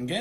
OK? 0.00 0.14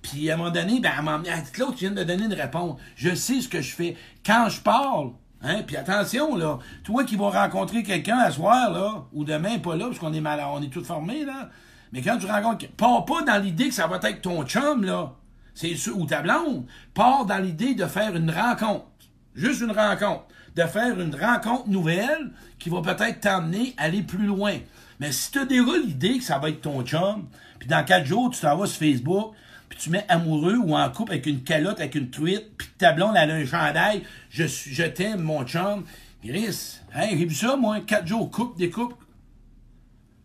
Puis 0.00 0.30
à 0.30 0.34
un 0.34 0.36
moment 0.36 0.50
donné, 0.50 0.78
ben, 0.78 0.92
elle 0.96 1.04
m'a 1.04 1.18
dit, 1.18 1.50
Claude, 1.52 1.74
tu 1.74 1.86
viens 1.86 1.90
de 1.90 1.98
me 1.98 2.04
donner 2.04 2.26
une 2.26 2.34
réponse. 2.34 2.78
Je 2.94 3.16
sais 3.16 3.40
ce 3.40 3.48
que 3.48 3.60
je 3.60 3.74
fais. 3.74 3.96
Quand 4.24 4.48
je 4.48 4.60
parle, 4.60 5.10
hein, 5.42 5.62
puis 5.66 5.76
attention, 5.76 6.36
là, 6.36 6.58
toi 6.84 7.04
qui 7.04 7.16
vas 7.16 7.30
rencontrer 7.30 7.82
quelqu'un 7.82 8.18
à 8.18 8.30
soir, 8.30 8.70
là, 8.70 9.06
ou 9.12 9.24
demain, 9.24 9.58
pas 9.58 9.76
là, 9.76 9.86
parce 9.86 9.98
qu'on 9.98 10.12
est 10.12 10.20
mal, 10.20 10.40
on 10.52 10.62
est 10.62 10.72
tous 10.72 10.84
formés, 10.84 11.24
là. 11.24 11.50
Mais 11.92 12.02
quand 12.02 12.18
tu 12.18 12.26
rencontres, 12.26 12.66
pars 12.76 13.04
pas 13.04 13.22
dans 13.22 13.42
l'idée 13.42 13.68
que 13.68 13.74
ça 13.74 13.86
va 13.86 13.98
être 14.02 14.22
ton 14.22 14.44
chum, 14.44 14.84
là. 14.84 15.14
C'est 15.54 15.74
ou 15.88 16.06
ta 16.06 16.22
blonde. 16.22 16.66
Pars 16.94 17.26
dans 17.26 17.38
l'idée 17.38 17.74
de 17.74 17.86
faire 17.86 18.14
une 18.14 18.30
rencontre. 18.30 18.86
Juste 19.34 19.60
une 19.60 19.72
rencontre. 19.72 20.24
De 20.54 20.62
faire 20.62 21.00
une 21.00 21.14
rencontre 21.14 21.68
nouvelle 21.68 22.30
qui 22.60 22.70
va 22.70 22.80
peut-être 22.80 23.20
t'amener 23.20 23.74
à 23.76 23.84
aller 23.84 24.02
plus 24.02 24.26
loin. 24.26 24.54
Mais 25.00 25.10
si 25.10 25.32
tu 25.32 25.40
as 25.40 25.44
déjà 25.46 25.76
l'idée 25.84 26.18
que 26.18 26.24
ça 26.24 26.38
va 26.38 26.50
être 26.50 26.60
ton 26.60 26.82
chum, 26.82 27.26
puis 27.58 27.68
dans 27.68 27.84
quatre 27.84 28.06
jours, 28.06 28.30
tu 28.30 28.40
t'en 28.40 28.56
vas 28.56 28.66
sur 28.66 28.78
Facebook, 28.78 29.34
puis 29.68 29.78
tu 29.78 29.90
mets 29.90 30.04
amoureux 30.08 30.56
ou 30.56 30.76
en 30.76 30.88
couple 30.90 31.12
avec 31.12 31.26
une 31.26 31.42
calotte, 31.42 31.80
avec 31.80 31.94
une 31.94 32.10
truite, 32.10 32.56
puis 32.56 32.68
ta 32.78 32.92
blonde, 32.92 33.14
elle 33.16 33.30
a 33.30 33.34
un 33.34 33.46
chandail, 33.46 34.02
je, 34.30 34.44
je 34.46 34.84
t'aime, 34.84 35.22
mon 35.22 35.44
chum. 35.44 35.84
Gris, 36.24 36.80
hey, 36.94 37.18
j'ai 37.18 37.24
vu 37.24 37.34
ça, 37.34 37.56
moi, 37.56 37.80
quatre 37.80 38.06
jours, 38.06 38.30
coupe, 38.30 38.58
des 38.58 38.70
coupes. 38.70 38.94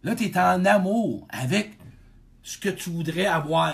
Là, 0.04 0.16
tu 0.16 0.26
es 0.26 0.38
en 0.38 0.66
amour 0.66 1.28
avec 1.30 1.78
ce 2.42 2.58
que 2.58 2.70
tu 2.70 2.90
voudrais 2.90 3.26
avoir. 3.26 3.74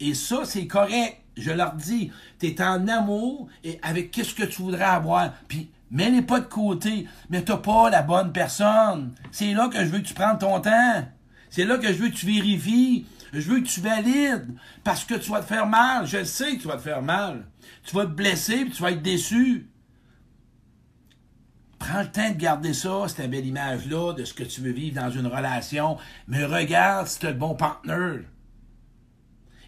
Et 0.00 0.14
ça, 0.14 0.40
c'est 0.44 0.66
correct. 0.66 1.18
Je 1.36 1.52
leur 1.52 1.74
dis, 1.74 2.10
tu 2.40 2.54
en 2.60 2.88
amour 2.88 3.48
et 3.62 3.78
avec 3.82 4.10
qu'est-ce 4.10 4.34
que 4.34 4.44
tu 4.44 4.62
voudrais 4.62 4.84
avoir. 4.84 5.32
Puis 5.46 5.70
Mets-les 5.90 6.22
pas 6.22 6.40
de 6.40 6.46
côté, 6.46 7.06
mais 7.30 7.42
t'as 7.42 7.56
pas 7.56 7.88
la 7.88 8.02
bonne 8.02 8.32
personne. 8.32 9.12
C'est 9.30 9.54
là 9.54 9.68
que 9.68 9.78
je 9.78 9.84
veux 9.84 10.00
que 10.00 10.06
tu 10.06 10.14
prennes 10.14 10.38
ton 10.38 10.60
temps. 10.60 11.04
C'est 11.48 11.64
là 11.64 11.78
que 11.78 11.88
je 11.88 11.94
veux 11.94 12.08
que 12.10 12.14
tu 12.14 12.26
vérifies. 12.26 13.06
Je 13.32 13.40
veux 13.40 13.60
que 13.60 13.66
tu 13.66 13.80
valides. 13.80 14.54
Parce 14.84 15.04
que 15.04 15.14
tu 15.14 15.30
vas 15.30 15.40
te 15.40 15.46
faire 15.46 15.66
mal. 15.66 16.06
Je 16.06 16.24
sais 16.24 16.56
que 16.56 16.62
tu 16.62 16.68
vas 16.68 16.76
te 16.76 16.82
faire 16.82 17.02
mal. 17.02 17.46
Tu 17.84 17.94
vas 17.94 18.04
te 18.04 18.10
blesser 18.10 18.60
et 18.60 18.70
tu 18.70 18.82
vas 18.82 18.92
être 18.92 19.02
déçu. 19.02 19.68
Prends 21.78 22.02
le 22.02 22.08
temps 22.08 22.30
de 22.30 22.36
garder 22.36 22.74
ça, 22.74 23.06
cette 23.06 23.30
belle 23.30 23.46
image-là, 23.46 24.12
de 24.12 24.24
ce 24.24 24.34
que 24.34 24.42
tu 24.42 24.60
veux 24.60 24.72
vivre 24.72 25.00
dans 25.00 25.10
une 25.10 25.26
relation. 25.26 25.96
Mais 26.26 26.44
regarde 26.44 27.06
si 27.06 27.20
tu 27.20 27.26
le 27.26 27.34
bon 27.34 27.54
partenaire. 27.54 28.20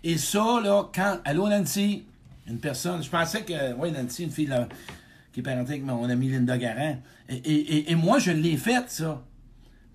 Et 0.02 0.18
ça, 0.18 0.60
là, 0.62 0.88
quand. 0.92 1.20
Allô, 1.24 1.48
Nancy? 1.48 2.06
Une 2.46 2.58
personne. 2.58 3.02
Je 3.02 3.10
pensais 3.10 3.44
que. 3.44 3.74
Oui, 3.74 3.92
Nancy, 3.92 4.24
une 4.24 4.30
fille, 4.30 4.46
là 4.46 4.66
qui 5.32 5.40
est 5.40 5.42
parenté 5.42 5.72
avec 5.72 5.84
mon 5.84 6.08
ami 6.08 6.28
Linda 6.28 6.58
Garin. 6.58 6.96
Et, 7.28 7.94
moi, 7.94 8.18
je 8.18 8.32
l'ai 8.32 8.56
fait, 8.56 8.88
ça. 8.88 9.22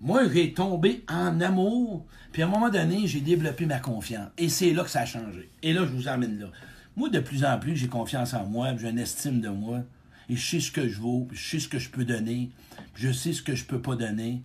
Moi, 0.00 0.30
j'ai 0.32 0.52
tombé 0.52 1.04
en 1.08 1.40
amour. 1.40 2.06
Puis 2.32 2.42
à 2.42 2.46
un 2.46 2.48
moment 2.48 2.68
donné, 2.68 3.06
j'ai 3.06 3.20
développé 3.20 3.66
ma 3.66 3.78
confiance. 3.78 4.30
Et 4.36 4.48
c'est 4.48 4.72
là 4.72 4.84
que 4.84 4.90
ça 4.90 5.00
a 5.00 5.06
changé. 5.06 5.48
Et 5.62 5.72
là, 5.72 5.86
je 5.86 5.92
vous 5.92 6.08
emmène 6.08 6.38
là. 6.38 6.50
Moi, 6.96 7.08
de 7.08 7.20
plus 7.20 7.44
en 7.44 7.58
plus, 7.58 7.76
j'ai 7.76 7.88
confiance 7.88 8.34
en 8.34 8.46
moi, 8.46 8.76
j'ai 8.76 8.88
une 8.88 8.98
estime 8.98 9.40
de 9.40 9.48
moi. 9.48 9.82
Et 10.28 10.36
je 10.36 10.50
sais 10.50 10.60
ce 10.60 10.72
que 10.72 10.88
je 10.88 11.00
vaux, 11.00 11.28
je 11.32 11.50
sais 11.50 11.60
ce 11.60 11.68
que 11.68 11.78
je 11.78 11.88
peux 11.88 12.04
donner, 12.04 12.50
je 12.94 13.12
sais 13.12 13.32
ce 13.32 13.42
que 13.42 13.54
je 13.54 13.64
peux 13.64 13.80
pas 13.80 13.94
donner. 13.94 14.42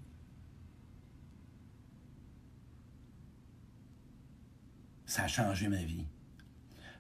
Ça 5.06 5.24
a 5.24 5.28
changé 5.28 5.68
ma 5.68 5.84
vie 5.84 6.06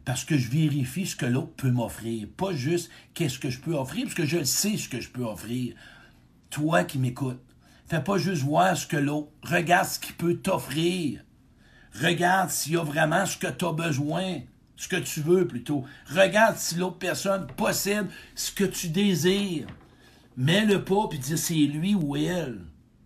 parce 0.06 0.26
que 0.26 0.38
je 0.38 0.50
vérifie 0.50 1.06
ce 1.06 1.16
que 1.16 1.26
l'autre 1.26 1.54
peut 1.56 1.72
m'offrir. 1.72 2.28
Pas 2.36 2.54
juste 2.54 2.90
qu'est-ce 3.14 3.40
que 3.40 3.50
je 3.50 3.60
peux 3.60 3.76
offrir, 3.76 4.04
parce 4.04 4.16
que 4.16 4.26
je 4.26 4.44
sais 4.44 4.78
ce 4.78 4.90
que 4.90 5.00
je 5.00 5.10
peux 5.10 5.24
offrir. 5.24 5.76
Toi 6.50 6.84
qui 6.84 6.98
m'écoutes, 6.98 7.40
fais 7.92 8.02
pas 8.02 8.18
juste 8.18 8.44
voir 8.44 8.78
ce 8.78 8.88
que 8.88 8.96
l'autre, 8.96 9.32
regarde 9.44 9.86
ce 9.86 10.00
qu'il 10.00 10.16
peut 10.16 10.36
t'offrir. 10.36 11.20
Regarde 12.02 12.50
s'il 12.50 12.74
y 12.74 12.78
a 12.78 12.84
vraiment 12.84 13.26
ce 13.26 13.36
que 13.36 13.48
tu 13.48 13.66
as 13.66 13.74
besoin, 13.74 14.38
ce 14.78 14.88
que 14.88 14.96
tu 14.96 15.20
veux 15.20 15.46
plutôt. 15.46 15.84
Regarde 16.10 16.56
si 16.56 16.76
l'autre 16.76 17.00
personne 17.00 17.48
possède 17.58 18.08
ce 18.34 18.54
que 18.54 18.64
tu 18.64 18.88
désires. 18.88 19.68
Mets-le 20.38 20.86
pas 20.86 21.08
puis 21.10 21.20
dis 21.20 21.38
c'est 21.38 21.54
lui 21.54 21.94
ou 21.94 22.16
elle. 22.16 22.62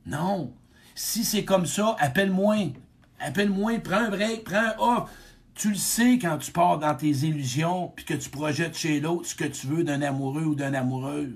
Non. 0.06 0.54
Si 0.94 1.24
c'est 1.24 1.46
comme 1.46 1.66
ça, 1.66 1.96
appelle-moi. 1.98 2.74
Appelle-moi, 3.20 3.80
prends 3.84 4.06
un 4.06 4.10
break, 4.10 4.44
prends 4.44 4.68
un 4.68 4.76
off. 4.78 5.10
Tu 5.56 5.70
le 5.70 5.76
sais 5.76 6.20
quand 6.20 6.38
tu 6.38 6.52
pars 6.52 6.78
dans 6.78 6.94
tes 6.94 7.10
illusions, 7.10 7.92
puis 7.96 8.06
que 8.06 8.14
tu 8.14 8.30
projettes 8.30 8.78
chez 8.78 9.00
l'autre 9.00 9.26
ce 9.26 9.36
que 9.36 9.46
tu 9.46 9.66
veux 9.66 9.84
d'un 9.84 10.04
amoureux 10.04 10.44
ou 10.44 10.54
d'une 10.54 10.76
amoureuse. 10.76 11.34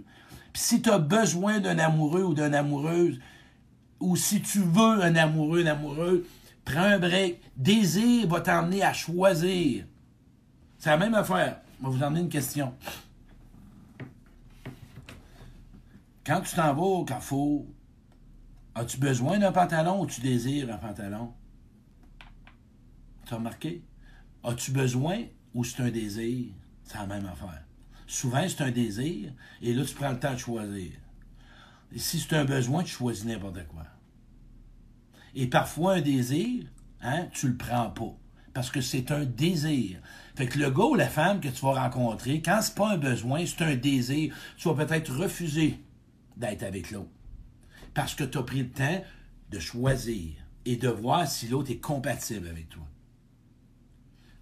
Puis 0.54 0.62
si 0.62 0.82
tu 0.84 0.92
as 0.92 1.00
besoin 1.00 1.60
d'un 1.60 1.80
amoureux 1.80 2.24
ou 2.24 2.34
d'une 2.36 2.54
amoureuse, 2.54 3.20
ou 4.00 4.16
si 4.16 4.42
tu 4.42 4.60
veux 4.60 5.02
un 5.02 5.16
amoureux, 5.16 5.62
une 5.62 5.68
amoureuse, 5.68 6.24
prends 6.66 6.82
un 6.82 7.00
break. 7.00 7.42
Désir 7.58 8.28
va 8.28 8.42
t'emmener 8.42 8.84
à 8.84 8.94
choisir. 8.94 9.86
C'est 10.78 10.90
la 10.90 10.98
même 10.98 11.16
affaire. 11.16 11.62
Je 11.80 11.86
vais 11.86 11.92
vous 11.92 12.04
emmener 12.04 12.22
une 12.22 12.30
question. 12.30 12.74
Quand 16.26 16.42
tu 16.42 16.56
t'en 16.56 16.74
vas 16.74 16.82
au 16.82 17.06
carrefour, 17.06 17.66
as-tu 18.76 18.98
besoin 18.98 19.40
d'un 19.40 19.52
pantalon 19.52 20.02
ou 20.02 20.06
tu 20.06 20.22
désires 20.22 20.74
un 20.74 20.78
pantalon? 20.78 21.34
Tu 23.26 23.34
as 23.34 23.38
remarqué? 23.38 23.84
As-tu 24.44 24.72
besoin 24.72 25.24
ou 25.54 25.64
c'est 25.64 25.82
un 25.82 25.90
désir? 25.90 26.54
C'est 26.84 26.98
la 26.98 27.06
même 27.06 27.26
affaire. 27.26 27.64
Souvent, 28.08 28.44
c'est 28.48 28.62
un 28.62 28.72
désir, 28.72 29.32
et 29.62 29.72
là, 29.72 29.86
tu 29.86 29.94
prends 29.94 30.10
le 30.10 30.20
temps 30.20 30.34
de 30.34 30.38
choisir. 30.38 30.94
Si 31.96 32.20
c'est 32.20 32.36
un 32.36 32.46
besoin, 32.46 32.84
tu 32.84 32.92
choisis 32.92 33.26
n'importe 33.26 33.68
quoi. 33.68 33.86
Et 35.36 35.48
parfois, 35.48 35.96
un 35.96 36.02
désir, 36.02 36.66
hein, 37.02 37.28
tu 37.32 37.48
le 37.48 37.58
prends 37.58 37.90
pas. 37.90 38.16
Parce 38.54 38.70
que 38.70 38.82
c'est 38.82 39.12
un 39.12 39.26
désir. 39.26 40.00
Fait 40.36 40.48
que 40.48 40.60
le 40.60 40.70
gars 40.70 40.86
ou 40.86 40.96
la 40.96 41.08
femme 41.08 41.40
que 41.40 41.48
tu 41.48 41.62
vas 41.62 41.82
rencontrer, 41.82 42.42
quand 42.42 42.60
c'est 42.62 42.76
pas 42.76 42.94
un 42.94 42.98
besoin, 42.98 43.46
c'est 43.46 43.64
un 43.64 43.76
désir, 43.76 44.36
tu 44.58 44.68
vas 44.68 44.86
peut-être 44.86 45.14
refuser 45.16 45.80
d'être 46.38 46.64
avec 46.64 46.92
l'autre. 46.92 47.10
Parce 47.94 48.16
que 48.16 48.24
tu 48.24 48.38
as 48.38 48.44
pris 48.44 48.64
le 48.64 48.70
temps 48.70 49.04
de 49.50 49.60
choisir 49.60 50.34
et 50.66 50.76
de 50.76 50.90
voir 50.90 51.28
si 51.28 51.48
l'autre 51.48 51.72
est 51.72 51.80
compatible 51.80 52.48
avec 52.48 52.70
toi. 52.70 52.88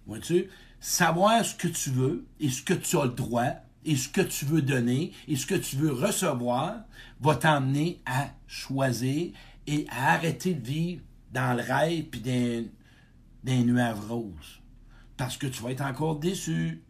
Vois-tu? 0.06 0.48
Savoir 0.80 1.44
ce 1.44 1.54
que 1.54 1.68
tu 1.68 1.90
veux 1.90 2.26
et 2.40 2.48
ce 2.48 2.62
que 2.62 2.74
tu 2.74 2.96
as 2.96 3.04
le 3.04 3.10
droit 3.10 3.52
et 3.84 3.96
ce 3.96 4.08
que 4.08 4.20
tu 4.20 4.44
veux 4.44 4.62
donner 4.62 5.12
et 5.26 5.36
ce 5.36 5.46
que 5.46 5.54
tu 5.54 5.76
veux 5.76 5.92
recevoir 5.92 6.84
va 7.20 7.34
t'emmener 7.36 8.00
à 8.06 8.28
choisir 8.46 9.32
et 9.66 9.86
à 9.90 10.14
arrêter 10.14 10.54
de 10.54 10.66
vivre 10.66 11.02
dans 11.32 11.56
le 11.56 11.62
rêve 11.62 12.04
puis 12.04 12.20
dans, 12.20 12.64
dans 13.44 13.64
nuages 13.64 14.00
roses. 14.08 14.60
Parce 15.16 15.36
que 15.36 15.46
tu 15.46 15.62
vas 15.62 15.70
être 15.70 15.82
encore 15.82 16.16
déçu. 16.16 16.82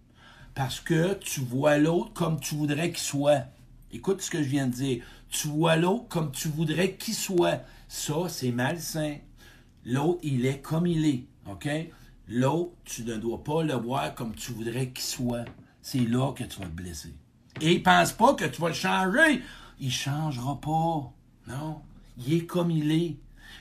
Parce 0.55 0.81
que 0.81 1.15
tu 1.15 1.41
vois 1.41 1.79
l'autre 1.79 2.13
comme 2.13 2.41
tu 2.41 2.55
voudrais 2.55 2.91
qu'il 2.91 2.99
soit. 2.99 3.45
Écoute 3.93 4.21
ce 4.21 4.31
que 4.31 4.43
je 4.43 4.49
viens 4.49 4.67
de 4.67 4.75
dire. 4.75 5.05
Tu 5.31 5.49
vois 5.49 5.77
l'autre 5.77 6.09
comme 6.09 6.31
tu 6.33 6.49
voudrais 6.49 6.95
qu'il 6.95 7.15
soit. 7.15 7.63
Ça, 7.89 8.29
c'est 8.29 8.51
malsain. 8.51 9.17
L'autre, 9.85 10.21
il 10.23 10.45
est 10.45 10.61
comme 10.61 10.87
il 10.87 11.07
est. 11.07 11.25
OK? 11.51 11.69
L'autre, 12.29 12.73
tu 12.85 13.05
ne 13.05 13.17
dois 13.17 13.43
pas 13.43 13.63
le 13.63 13.75
voir 13.75 14.15
comme 14.15 14.35
tu 14.35 14.53
voudrais 14.53 14.89
qu'il 14.89 15.05
soit. 15.05 15.45
C'est 15.81 16.01
là 16.01 16.33
que 16.33 16.45
tu 16.45 16.59
vas 16.59 16.67
te 16.67 16.71
blesser. 16.71 17.15
Et 17.61 17.79
pense 17.79 18.13
pas 18.13 18.35
que 18.35 18.45
tu 18.45 18.61
vas 18.61 18.69
le 18.69 18.75
changer. 18.75 19.43
Il 19.81 19.93
changera 19.93 20.61
pas. 20.61 21.13
Non. 21.47 21.83
Il 22.19 22.35
est 22.35 22.47
comme 22.47 22.71
il 22.71 22.91
est. 22.91 23.17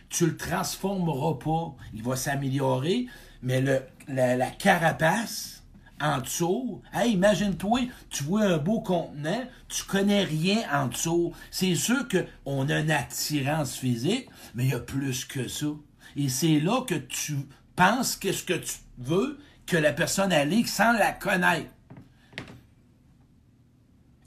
Tu 0.09 0.25
le 0.25 0.37
transformeras 0.37 1.35
pas. 1.35 1.75
Il 1.93 2.03
va 2.03 2.15
s'améliorer, 2.15 3.07
mais 3.41 3.63
la, 4.07 4.51
carapace 4.51 5.63
en 5.99 6.19
dessous, 6.19 6.81
hey, 6.93 7.13
imagine-toi, 7.13 7.87
tu 8.09 8.23
vois 8.23 8.43
un 8.43 8.57
beau 8.57 8.81
contenant, 8.81 9.43
tu 9.67 9.83
connais 9.83 10.23
rien 10.23 10.61
en 10.71 10.87
dessous. 10.87 11.33
C'est 11.49 11.75
sûr 11.75 12.05
qu'on 12.07 12.69
a 12.69 12.79
une 12.79 12.91
attirance 12.91 13.75
physique, 13.75 14.29
mais 14.53 14.65
il 14.65 14.71
y 14.71 14.75
a 14.75 14.79
plus 14.79 15.25
que 15.25 15.47
ça. 15.47 15.67
Et 16.15 16.29
c'est 16.29 16.59
là 16.59 16.81
que 16.81 16.95
tu 16.95 17.35
penses 17.75 18.15
qu'est-ce 18.15 18.43
que 18.43 18.53
tu 18.53 18.73
veux 18.99 19.39
que 19.65 19.77
la 19.77 19.93
personne 19.93 20.31
allait 20.31 20.65
sans 20.65 20.93
la 20.93 21.11
connaître. 21.11 21.71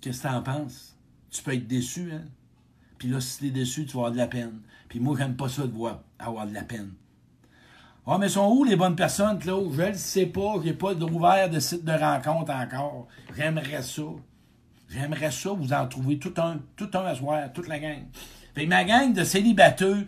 Qu'est-ce 0.01 0.23
que 0.23 0.29
tu 0.29 0.35
en 0.35 0.43
penses? 0.43 0.90
Tu 1.31 1.43
peux 1.43 1.55
être 1.55 1.67
déçu, 1.67 2.11
hein? 2.13 2.25
Puis 2.99 3.09
là, 3.09 3.21
si 3.21 3.39
tu 3.39 3.47
es 3.47 3.51
déçu, 3.51 3.87
tu 3.87 3.93
vas 3.93 4.01
avoir 4.01 4.13
de 4.13 4.19
la 4.19 4.27
peine. 4.27 4.61
Puis 4.89 5.01
moi, 5.01 5.17
j'aime 5.19 5.37
pas 5.37 5.49
ça 5.49 5.63
de 5.67 5.73
voir 5.73 6.01
avoir 6.19 6.47
de 6.47 6.53
la 6.53 6.63
peine. 6.63 6.93
Ah, 8.07 8.19
mais 8.19 8.29
sont 8.29 8.49
où 8.51 8.65
les 8.65 8.77
bonnes 8.77 8.97
personnes, 8.97 9.39
Claude? 9.39 9.73
Je 9.73 9.83
ne 9.83 9.93
sais 9.95 10.27
pas. 10.27 10.55
J'ai 10.65 10.73
pas 10.73 10.95
ouvert 10.95 11.49
de 11.49 11.61
site 11.61 11.85
de 11.85 11.93
rencontre 11.93 12.53
encore. 12.53 13.07
J'aimerais 13.37 13.83
ça. 13.83 14.03
J'aimerais 14.89 15.31
ça 15.31 15.51
vous 15.51 15.73
en 15.73 15.87
trouver 15.87 16.19
tout 16.19 16.35
un, 16.39 16.59
tout 16.77 16.91
un 16.95 17.05
à 17.05 17.15
soir, 17.15 17.53
toute 17.55 17.69
la 17.69 17.79
gang. 17.79 18.03
Fait 18.55 18.65
que 18.65 18.69
ma 18.69 18.85
gang 18.85 19.13
de 19.13 19.23
célibataires, 19.23 20.05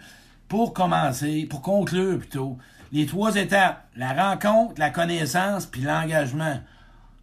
pour 0.49 0.75
commencer, 0.75 1.47
pour 1.49 1.63
conclure 1.63 2.19
plutôt, 2.19 2.59
les 2.91 3.07
trois 3.07 3.37
étapes, 3.37 3.87
la 3.97 4.13
rencontre, 4.13 4.75
la 4.79 4.91
connaissance, 4.91 5.67
puis 5.67 5.83
l'engagement. 5.83 6.61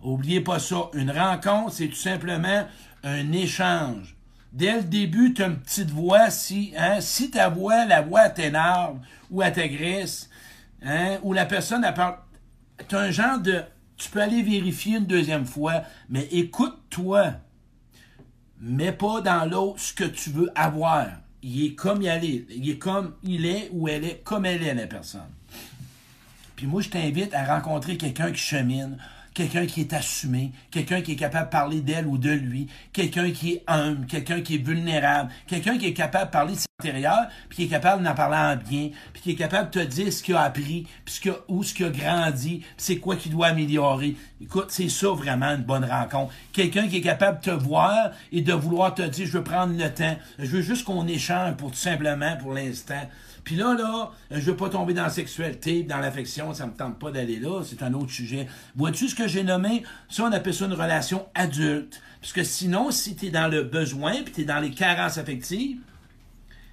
Oubliez 0.02 0.40
pas 0.40 0.60
ça. 0.60 0.90
Une 0.94 1.12
rencontre, 1.12 1.74
c'est 1.74 1.90
tout 1.90 1.96
simplement 1.96 2.66
un 3.04 3.32
échange. 3.32 4.16
Dès 4.52 4.78
le 4.78 4.84
début, 4.84 5.34
tu 5.34 5.44
as 5.44 5.48
une 5.48 5.60
petite 5.60 5.92
voix. 5.92 6.30
Si, 6.30 6.74
hein, 6.78 7.02
si 7.02 7.30
ta 7.30 7.50
voix, 7.50 7.86
la 7.86 8.02
voix 8.02 8.30
t'énerve 8.30 9.00
ou 9.30 9.42
elle 9.42 9.54
t'agresse, 9.54 10.30
hein, 10.82 11.20
ou 11.24 11.34
la 11.34 11.46
personne, 11.46 11.84
elle 11.84 11.94
parle. 11.94 12.18
Tu 12.88 12.96
un 12.96 13.12
genre 13.12 13.40
de. 13.40 13.62
Tu 13.98 14.10
peux 14.10 14.22
aller 14.22 14.42
vérifier 14.42 14.98
une 14.98 15.06
deuxième 15.06 15.46
fois, 15.46 15.84
mais 16.10 16.28
écoute-toi. 16.32 17.34
Mets 18.62 18.92
pas 18.92 19.22
dans 19.22 19.46
l'autre 19.50 19.80
ce 19.80 19.94
que 19.94 20.04
tu 20.04 20.32
veux 20.32 20.52
avoir. 20.56 21.08
Il 21.42 21.66
est 21.66 21.76
comme 21.76 22.02
il 22.02 22.08
est. 22.08 22.46
Il 22.50 22.70
est 22.70 22.78
comme 22.78 23.16
il 23.24 23.46
est 23.46 23.70
ou 23.72 23.88
elle 23.88 24.04
est 24.04 24.22
comme 24.24 24.46
elle 24.46 24.64
est, 24.64 24.74
la 24.74 24.88
personne. 24.88 25.22
Puis 26.56 26.68
moi, 26.68 26.82
je 26.82 26.90
t'invite 26.90 27.34
à 27.34 27.46
rencontrer 27.46 27.96
quelqu'un 27.96 28.32
qui 28.34 28.40
chemine, 28.40 28.98
quelqu'un 29.40 29.66
qui 29.66 29.80
est 29.80 29.94
assumé, 29.94 30.52
quelqu'un 30.70 31.02
qui 31.02 31.14
est 31.14 31.16
capable 31.16 31.46
de 31.46 31.52
parler 31.52 31.80
d'elle 31.80 32.08
ou 32.08 32.18
de 32.18 32.30
lui, 32.30 32.68
quelqu'un 32.92 33.32
qui 33.32 33.54
est 33.54 33.64
humble, 33.68 34.06
quelqu'un 34.06 34.42
qui 34.42 34.56
est 34.56 34.58
vulnérable, 34.58 35.32
quelqu'un 35.48 35.78
qui 35.78 35.86
est 35.86 35.94
capable 35.94 36.26
de 36.26 36.32
parler 36.32 36.54
de 36.56 36.60
son 36.60 36.66
intérieur, 36.82 37.28
puis 37.48 37.56
qui 37.56 37.64
est 37.64 37.68
capable 37.68 38.04
d'en 38.04 38.14
parler 38.14 38.36
en 38.36 38.58
bien, 38.58 38.90
puis 39.14 39.22
qui 39.22 39.32
est 39.32 39.36
capable 39.36 39.70
de 39.70 39.80
te 39.80 39.86
dire 39.86 40.12
ce 40.12 40.24
qu'il 40.24 40.36
a 40.36 40.42
appris, 40.42 40.88
puis 41.06 41.14
ce 41.14 41.22
qu'il 41.22 41.32
a, 41.32 41.38
où 41.48 41.64
ce 41.64 41.74
qu'il 41.74 41.86
a 41.86 41.90
grandi, 41.90 42.58
puis 42.60 42.70
c'est 42.76 42.98
quoi 42.98 43.16
qu'il 43.16 43.32
doit 43.32 43.48
améliorer. 43.48 44.18
Écoute, 44.42 44.72
c'est 44.72 44.90
ça 44.90 45.08
vraiment 45.08 45.56
une 45.56 45.64
bonne 45.64 45.86
rencontre. 45.86 46.34
Quelqu'un 46.52 46.90
qui 46.90 46.98
est 46.98 47.02
capable 47.02 47.40
de 47.40 47.46
te 47.46 47.52
voir 47.52 48.12
et 48.34 48.42
de 48.42 48.54
vouloir 48.54 48.94
te 48.94 49.04
dire, 49.04 49.26
je 49.26 49.32
veux 49.38 49.44
prendre 49.46 49.74
le 49.74 49.90
temps, 49.90 50.18
je 50.38 50.48
veux 50.48 50.62
juste 50.62 50.84
qu'on 50.84 51.08
échange 51.08 51.56
pour 51.56 51.72
tout 51.72 51.78
simplement, 51.78 52.36
pour 52.36 52.54
l'instant, 52.54 53.08
puis 53.50 53.58
là, 53.58 53.74
là, 53.74 54.12
je 54.30 54.42
veux 54.42 54.56
pas 54.56 54.70
tomber 54.70 54.94
dans 54.94 55.02
la 55.02 55.10
sexualité, 55.10 55.82
dans 55.82 55.98
l'affection, 55.98 56.54
ça 56.54 56.68
me 56.68 56.72
tente 56.72 57.00
pas 57.00 57.10
d'aller 57.10 57.40
là, 57.40 57.64
c'est 57.66 57.82
un 57.82 57.96
autre 57.96 58.12
sujet. 58.12 58.46
Vois-tu 58.76 59.08
ce 59.08 59.16
que 59.16 59.28
j'ai 59.28 59.42
nommé? 59.42 59.82
Ça, 60.08 60.26
on 60.26 60.32
appelle 60.32 60.54
ça 60.54 60.66
une 60.66 60.74
relation 60.74 61.26
adulte. 61.34 62.00
Parce 62.22 62.32
que 62.32 62.44
sinon, 62.44 62.92
si 62.92 63.16
tu 63.16 63.26
es 63.26 63.30
dans 63.32 63.48
le 63.48 63.64
besoin, 63.64 64.22
puis 64.24 64.32
tu 64.32 64.42
es 64.42 64.44
dans 64.44 64.60
les 64.60 64.70
carences 64.70 65.18
affectives, 65.18 65.80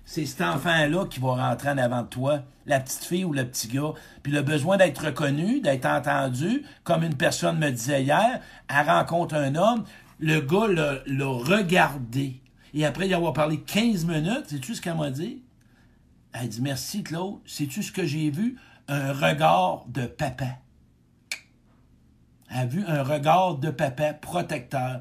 c'est 0.04 0.26
cet 0.26 0.42
enfant-là 0.42 1.06
qui 1.06 1.18
va 1.18 1.48
rentrer 1.48 1.70
en 1.70 1.78
avant 1.78 2.02
de 2.02 2.08
toi, 2.08 2.42
la 2.66 2.78
petite 2.78 3.04
fille 3.04 3.24
ou 3.24 3.32
le 3.32 3.46
petit 3.46 3.68
gars. 3.68 3.94
Puis 4.22 4.30
le 4.30 4.42
besoin 4.42 4.76
d'être 4.76 5.06
reconnu, 5.06 5.62
d'être 5.62 5.86
entendu, 5.86 6.62
comme 6.84 7.04
une 7.04 7.16
personne 7.16 7.58
me 7.58 7.70
disait 7.70 8.02
hier, 8.02 8.38
elle 8.68 8.86
rencontre 8.86 9.34
un 9.34 9.54
homme, 9.54 9.84
le 10.18 10.40
gars 10.40 10.68
l'a 11.06 11.26
regardé. 11.26 12.42
Et 12.74 12.84
après 12.84 13.08
y 13.08 13.14
avoir 13.14 13.32
parlé 13.32 13.60
15 13.60 14.04
minutes, 14.04 14.44
sais-tu 14.48 14.74
ce 14.74 14.82
qu'elle 14.82 14.98
m'a 14.98 15.08
dit? 15.08 15.40
Elle 16.40 16.48
dit 16.48 16.60
Merci, 16.60 17.02
Claude. 17.02 17.40
Sais-tu 17.46 17.82
ce 17.82 17.92
que 17.92 18.04
j'ai 18.04 18.30
vu? 18.30 18.56
Un 18.88 19.12
regard 19.12 19.84
de 19.88 20.06
papa. 20.06 20.58
Elle 22.50 22.58
a 22.58 22.66
vu 22.66 22.84
un 22.86 23.02
regard 23.02 23.56
de 23.56 23.70
papa 23.70 24.12
protecteur. 24.12 25.00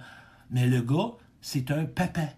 Mais 0.50 0.66
le 0.68 0.82
gars, 0.82 1.12
c'est 1.42 1.72
un 1.72 1.86
papa. 1.86 2.30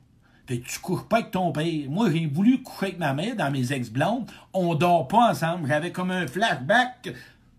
Fait 0.48 0.60
que 0.60 0.68
tu 0.68 0.80
couches 0.80 1.08
pas 1.08 1.18
avec 1.18 1.32
ton 1.32 1.52
père. 1.52 1.90
Moi, 1.90 2.10
j'ai 2.12 2.26
voulu 2.26 2.64
coucher 2.64 2.88
avec 2.88 3.00
ma 3.00 3.14
mère 3.14 3.36
dans 3.36 3.52
mes 3.52 3.72
ex-blondes. 3.72 4.30
On 4.54 4.76
dort 4.76 5.08
pas 5.08 5.32
ensemble. 5.32 5.68
J'avais 5.68 5.92
comme 5.92 6.12
un 6.12 6.26
flashback. 6.26 7.10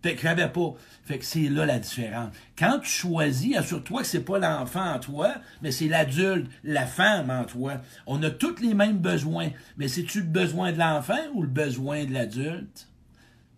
Fait 0.03 0.15
que 0.15 0.47
pas. 0.47 0.75
Fait 1.05 1.19
que 1.19 1.25
c'est 1.25 1.49
là 1.49 1.67
la 1.67 1.79
différence. 1.79 2.33
Quand 2.57 2.79
tu 2.81 2.89
choisis, 2.89 3.57
assure-toi 3.57 4.03
que 4.03 4.07
c'est 4.07 4.25
pas 4.25 4.39
l'enfant 4.39 4.95
en 4.95 4.99
toi, 4.99 5.35
mais 5.63 5.73
c'est 5.73 5.89
l'adulte, 5.89 6.51
la 6.63 6.87
femme 6.87 7.31
en 7.31 7.45
toi. 7.45 7.81
On 8.07 8.23
a 8.23 8.31
tous 8.31 8.61
les 8.61 8.75
mêmes 8.75 8.99
besoins. 8.99 9.51
Mais 9.77 9.89
c'est-tu 9.89 10.21
le 10.21 10.27
besoin 10.27 10.73
de 10.73 10.79
l'enfant 10.79 11.19
ou 11.35 11.43
le 11.43 11.49
besoin 11.49 12.05
de 12.05 12.13
l'adulte? 12.13 12.89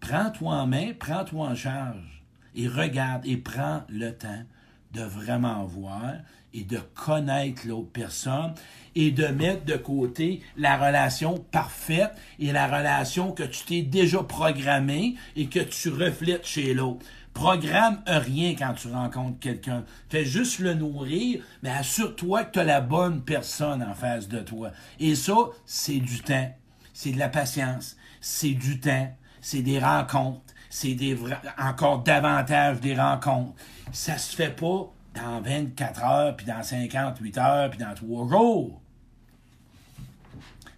Prends-toi 0.00 0.54
en 0.54 0.66
main, 0.66 0.92
prends-toi 0.98 1.48
en 1.48 1.54
charge. 1.54 2.24
Et 2.54 2.66
regarde 2.68 3.26
et 3.26 3.36
prends 3.36 3.82
le 3.88 4.10
temps 4.12 4.44
de 4.92 5.02
vraiment 5.02 5.64
voir 5.64 6.14
et 6.52 6.64
de 6.64 6.78
connaître 6.78 7.66
l'autre 7.66 7.90
personne 7.92 8.54
et 8.94 9.10
de 9.10 9.26
mettre 9.26 9.64
de 9.64 9.76
côté 9.76 10.40
la 10.56 10.76
relation 10.76 11.38
parfaite 11.50 12.12
et 12.38 12.52
la 12.52 12.66
relation 12.66 13.32
que 13.32 13.42
tu 13.42 13.64
t'es 13.64 13.82
déjà 13.82 14.22
programmée 14.22 15.14
et 15.36 15.46
que 15.46 15.60
tu 15.60 15.88
reflètes 15.88 16.46
chez 16.46 16.74
l'autre. 16.74 17.04
Programme 17.32 18.02
rien 18.06 18.54
quand 18.58 18.74
tu 18.74 18.88
rencontres 18.88 19.38
quelqu'un. 19.38 19.84
Fais 20.08 20.24
juste 20.24 20.58
le 20.58 20.74
nourrir, 20.74 21.42
mais 21.62 21.70
assure-toi 21.70 22.44
que 22.44 22.52
tu 22.52 22.58
as 22.58 22.64
la 22.64 22.80
bonne 22.80 23.22
personne 23.22 23.82
en 23.82 23.94
face 23.94 24.28
de 24.28 24.40
toi. 24.40 24.72
Et 24.98 25.14
ça, 25.14 25.36
c'est 25.64 26.00
du 26.00 26.20
temps. 26.20 26.52
C'est 26.92 27.12
de 27.12 27.18
la 27.18 27.28
patience. 27.28 27.96
C'est 28.20 28.50
du 28.50 28.80
temps. 28.80 29.16
C'est 29.40 29.62
des 29.62 29.78
rencontres. 29.78 30.40
C'est 30.68 30.94
des 30.94 31.16
encore 31.58 32.02
davantage 32.02 32.80
des 32.80 32.94
rencontres. 32.94 33.54
Ça 33.92 34.18
se 34.18 34.36
fait 34.36 34.54
pas 34.54 34.92
dans 35.14 35.40
24 35.40 36.04
heures, 36.04 36.36
puis 36.36 36.46
dans 36.46 36.62
58 36.62 37.38
heures, 37.38 37.70
puis 37.70 37.78
dans 37.78 37.94
3 37.94 38.28
jours. 38.28 38.80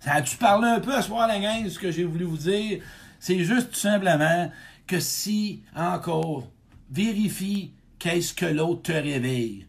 Ça 0.01 0.15
a-tu 0.15 0.37
parlé 0.37 0.69
un 0.69 0.81
peu 0.81 0.95
à 0.95 1.03
ce 1.03 1.09
soir, 1.09 1.29
la 1.29 1.39
gang, 1.39 1.69
ce 1.69 1.79
que 1.79 1.91
j'ai 1.91 2.05
voulu 2.05 2.25
vous 2.25 2.39
dire? 2.39 2.83
C'est 3.21 3.45
juste 3.45 3.71
tout 3.71 3.79
simplement 3.79 4.51
que 4.87 4.99
si, 4.99 5.63
encore, 5.77 6.49
vérifie 6.91 7.73
qu'est-ce 7.99 8.35
que 8.35 8.47
l'autre 8.47 8.83
te 8.83 8.93
réveille. 8.93 9.67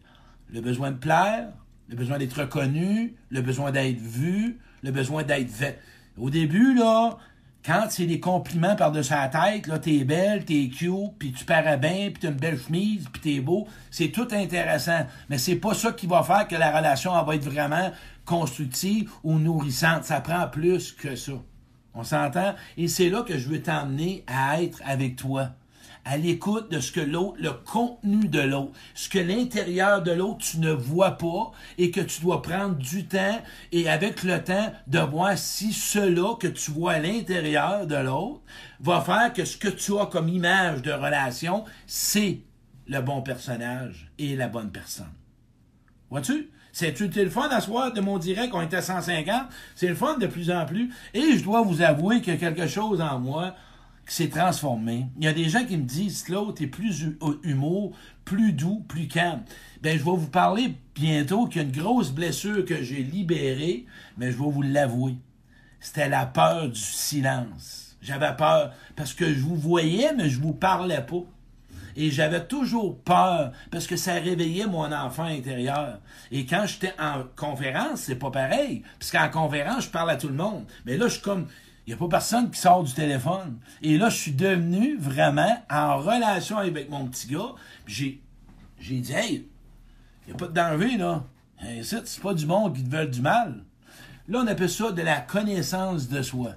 Le 0.50 0.60
besoin 0.60 0.90
de 0.90 0.96
plaire, 0.96 1.48
le 1.88 1.96
besoin 1.96 2.18
d'être 2.18 2.40
reconnu, 2.40 3.14
le 3.30 3.42
besoin 3.42 3.70
d'être 3.70 4.00
vu, 4.00 4.58
le 4.82 4.90
besoin 4.90 5.22
d'être. 5.22 5.78
Au 6.18 6.30
début, 6.30 6.74
là, 6.74 7.18
quand 7.64 7.86
c'est 7.88 8.06
des 8.06 8.20
compliments 8.20 8.76
par-dessus 8.76 9.12
la 9.12 9.28
tête, 9.28 9.66
là, 9.66 9.78
t'es 9.78 10.04
belle, 10.04 10.44
t'es 10.44 10.68
cute, 10.68 11.16
puis 11.18 11.32
tu 11.32 11.44
parais 11.44 11.78
bien, 11.78 12.10
puis 12.10 12.20
t'as 12.20 12.28
une 12.28 12.34
belle 12.34 12.58
chemise, 12.58 13.08
puis 13.10 13.22
t'es 13.22 13.40
beau, 13.40 13.66
c'est 13.90 14.08
tout 14.08 14.28
intéressant. 14.32 15.06
Mais 15.30 15.38
c'est 15.38 15.56
pas 15.56 15.72
ça 15.72 15.92
qui 15.92 16.06
va 16.06 16.22
faire 16.22 16.46
que 16.46 16.56
la 16.56 16.76
relation 16.76 17.10
va 17.24 17.34
être 17.34 17.44
vraiment 17.44 17.90
constructive 18.26 19.10
ou 19.22 19.38
nourrissante. 19.38 20.04
Ça 20.04 20.20
prend 20.20 20.46
plus 20.48 20.92
que 20.92 21.16
ça. 21.16 21.32
On 21.94 22.02
s'entend? 22.02 22.54
Et 22.76 22.88
c'est 22.88 23.08
là 23.08 23.22
que 23.22 23.38
je 23.38 23.48
veux 23.48 23.62
t'emmener 23.62 24.24
à 24.26 24.62
être 24.62 24.82
avec 24.84 25.16
toi 25.16 25.50
à 26.04 26.16
l'écoute 26.16 26.70
de 26.70 26.80
ce 26.80 26.92
que 26.92 27.00
l'autre, 27.00 27.36
le 27.40 27.52
contenu 27.52 28.28
de 28.28 28.40
l'autre, 28.40 28.72
ce 28.94 29.08
que 29.08 29.18
l'intérieur 29.18 30.02
de 30.02 30.12
l'autre 30.12 30.38
tu 30.38 30.58
ne 30.58 30.70
vois 30.70 31.12
pas 31.12 31.52
et 31.78 31.90
que 31.90 32.00
tu 32.00 32.20
dois 32.20 32.42
prendre 32.42 32.76
du 32.76 33.06
temps 33.06 33.42
et 33.72 33.88
avec 33.88 34.22
le 34.22 34.42
temps 34.42 34.72
de 34.86 34.98
voir 34.98 35.38
si 35.38 35.72
cela 35.72 36.36
que 36.38 36.48
tu 36.48 36.70
vois 36.70 36.92
à 36.92 36.98
l'intérieur 36.98 37.86
de 37.86 37.96
l'autre 37.96 38.42
va 38.80 39.00
faire 39.00 39.32
que 39.32 39.44
ce 39.44 39.56
que 39.56 39.68
tu 39.68 39.98
as 39.98 40.06
comme 40.06 40.28
image 40.28 40.82
de 40.82 40.92
relation, 40.92 41.64
c'est 41.86 42.40
le 42.86 43.00
bon 43.00 43.22
personnage 43.22 44.10
et 44.18 44.36
la 44.36 44.48
bonne 44.48 44.70
personne. 44.70 45.12
Vois-tu? 46.10 46.50
C'est 46.72 47.00
le 47.00 47.30
fun 47.30 47.48
à 47.50 47.60
soir 47.60 47.92
de 47.92 48.00
mon 48.00 48.18
direct, 48.18 48.52
on 48.52 48.60
était 48.60 48.78
à 48.78 48.82
150. 48.82 49.44
C'est 49.76 49.86
le 49.86 49.94
fun 49.94 50.18
de 50.18 50.26
plus 50.26 50.50
en 50.50 50.66
plus. 50.66 50.92
Et 51.14 51.38
je 51.38 51.44
dois 51.44 51.62
vous 51.62 51.82
avouer 51.82 52.20
qu'il 52.20 52.34
y 52.34 52.36
a 52.36 52.38
quelque 52.38 52.66
chose 52.66 53.00
en 53.00 53.20
moi 53.20 53.54
s'est 54.12 54.28
transformé. 54.28 55.06
Il 55.18 55.24
y 55.24 55.28
a 55.28 55.32
des 55.32 55.48
gens 55.48 55.64
qui 55.64 55.76
me 55.76 55.84
disent, 55.84 56.28
l'autre 56.28 56.62
est 56.62 56.66
plus 56.66 57.06
humour, 57.42 57.96
plus 58.24 58.52
doux, 58.52 58.84
plus 58.86 59.08
calme. 59.08 59.42
Ben, 59.82 59.98
je 59.98 60.04
vais 60.04 60.10
vous 60.10 60.28
parler 60.28 60.74
bientôt 60.94 61.46
qu'il 61.46 61.62
y 61.62 61.64
a 61.64 61.68
une 61.68 61.76
grosse 61.76 62.10
blessure 62.10 62.64
que 62.64 62.82
j'ai 62.82 63.02
libérée, 63.02 63.86
mais 64.18 64.30
je 64.30 64.36
vais 64.36 64.50
vous 64.50 64.62
l'avouer. 64.62 65.16
C'était 65.80 66.08
la 66.08 66.26
peur 66.26 66.68
du 66.68 66.80
silence. 66.80 67.96
J'avais 68.00 68.34
peur 68.36 68.72
parce 68.96 69.14
que 69.14 69.32
je 69.32 69.40
vous 69.40 69.56
voyais, 69.56 70.12
mais 70.14 70.28
je 70.28 70.40
vous 70.40 70.52
parlais 70.52 71.00
pas. 71.00 71.24
Et 71.96 72.10
j'avais 72.10 72.44
toujours 72.44 72.98
peur 72.98 73.52
parce 73.70 73.86
que 73.86 73.96
ça 73.96 74.14
réveillait 74.14 74.66
mon 74.66 74.90
enfant 74.92 75.24
intérieur. 75.24 76.00
Et 76.32 76.44
quand 76.44 76.66
j'étais 76.66 76.92
en 76.98 77.24
conférence, 77.36 78.00
c'est 78.00 78.16
pas 78.16 78.30
pareil. 78.30 78.82
Parce 78.98 79.10
qu'en 79.10 79.28
conférence, 79.28 79.84
je 79.84 79.90
parle 79.90 80.10
à 80.10 80.16
tout 80.16 80.28
le 80.28 80.34
monde. 80.34 80.64
Mais 80.86 80.96
là, 80.96 81.06
je 81.06 81.14
suis 81.14 81.22
comme, 81.22 81.46
il 81.86 81.90
n'y 81.90 81.94
a 81.94 81.96
pas 81.98 82.08
personne 82.08 82.50
qui 82.50 82.58
sort 82.58 82.82
du 82.82 82.94
téléphone. 82.94 83.58
Et 83.82 83.98
là, 83.98 84.08
je 84.08 84.16
suis 84.16 84.32
devenu 84.32 84.96
vraiment 84.96 85.62
en 85.70 85.98
relation 85.98 86.56
avec 86.56 86.88
mon 86.88 87.06
petit 87.06 87.28
gars. 87.28 87.52
J'ai, 87.86 88.20
dit, 88.80 89.12
hey, 89.12 89.48
il 90.26 90.30
n'y 90.30 90.32
a 90.32 90.36
pas 90.36 90.46
de 90.46 90.54
danger, 90.54 90.96
là. 90.96 91.24
c'est 91.82 92.20
pas 92.20 92.32
du 92.32 92.46
monde 92.46 92.74
qui 92.74 92.82
te 92.82 92.94
veut 92.94 93.06
du 93.06 93.20
mal. 93.20 93.64
Là, 94.28 94.40
on 94.42 94.46
appelle 94.46 94.70
ça 94.70 94.92
de 94.92 95.02
la 95.02 95.20
connaissance 95.20 96.08
de 96.08 96.22
soi. 96.22 96.52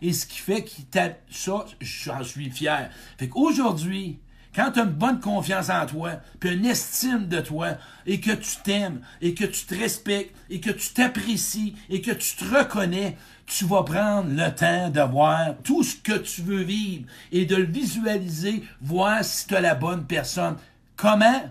Et 0.00 0.12
ce 0.12 0.26
qui 0.26 0.38
fait 0.38 0.62
qu'il 0.62 0.86
tape 0.86 1.20
ça, 1.28 1.64
j'en 1.80 2.22
suis 2.22 2.50
fier. 2.50 2.90
Fait 3.16 3.28
qu'aujourd'hui, 3.28 4.20
quand 4.54 4.72
tu 4.72 4.80
as 4.80 4.84
une 4.84 4.90
bonne 4.90 5.20
confiance 5.20 5.70
en 5.70 5.86
toi, 5.86 6.12
puis 6.40 6.54
une 6.54 6.66
estime 6.66 7.28
de 7.28 7.40
toi, 7.40 7.76
et 8.06 8.20
que 8.20 8.32
tu 8.32 8.56
t'aimes, 8.64 9.00
et 9.20 9.34
que 9.34 9.44
tu 9.44 9.66
te 9.66 9.74
respectes, 9.74 10.34
et 10.50 10.60
que 10.60 10.70
tu 10.70 10.90
t'apprécies, 10.94 11.76
et 11.90 12.00
que 12.00 12.10
tu 12.10 12.36
te 12.36 12.44
reconnais, 12.44 13.16
tu 13.46 13.64
vas 13.64 13.82
prendre 13.82 14.30
le 14.30 14.54
temps 14.54 14.90
de 14.90 15.00
voir 15.00 15.54
tout 15.64 15.82
ce 15.82 15.96
que 15.96 16.18
tu 16.18 16.42
veux 16.42 16.62
vivre 16.62 17.06
et 17.32 17.46
de 17.46 17.56
le 17.56 17.64
visualiser, 17.64 18.64
voir 18.80 19.24
si 19.24 19.46
tu 19.46 19.54
la 19.54 19.74
bonne 19.74 20.04
personne. 20.04 20.56
Comment? 20.96 21.50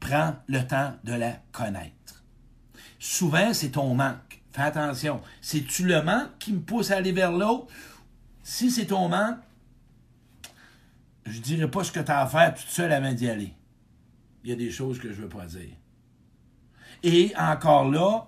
Prends 0.00 0.34
le 0.48 0.66
temps 0.66 0.94
de 1.04 1.14
la 1.14 1.32
connaître. 1.52 2.24
Souvent, 2.98 3.52
c'est 3.52 3.70
ton 3.70 3.94
manque. 3.94 4.40
Fais 4.52 4.62
attention. 4.62 5.20
C'est-tu 5.40 5.84
le 5.84 6.02
manque 6.02 6.38
qui 6.38 6.52
me 6.52 6.60
pousse 6.60 6.90
à 6.90 6.96
aller 6.96 7.12
vers 7.12 7.32
l'autre? 7.32 7.66
Si 8.42 8.70
c'est 8.70 8.86
ton 8.86 9.08
manque, 9.08 9.38
je 11.26 11.40
dirais 11.40 11.70
pas 11.70 11.84
ce 11.84 11.92
que 11.92 12.00
tu 12.00 12.10
as 12.10 12.20
à 12.20 12.26
faire 12.26 12.54
toute 12.54 12.68
seule 12.68 12.92
avant 12.92 13.12
d'y 13.12 13.28
aller. 13.28 13.52
Il 14.42 14.50
y 14.50 14.52
a 14.52 14.56
des 14.56 14.70
choses 14.70 14.98
que 14.98 15.12
je 15.12 15.22
veux 15.22 15.28
pas 15.28 15.46
dire. 15.46 15.76
Et 17.02 17.32
encore 17.36 17.90
là, 17.90 18.26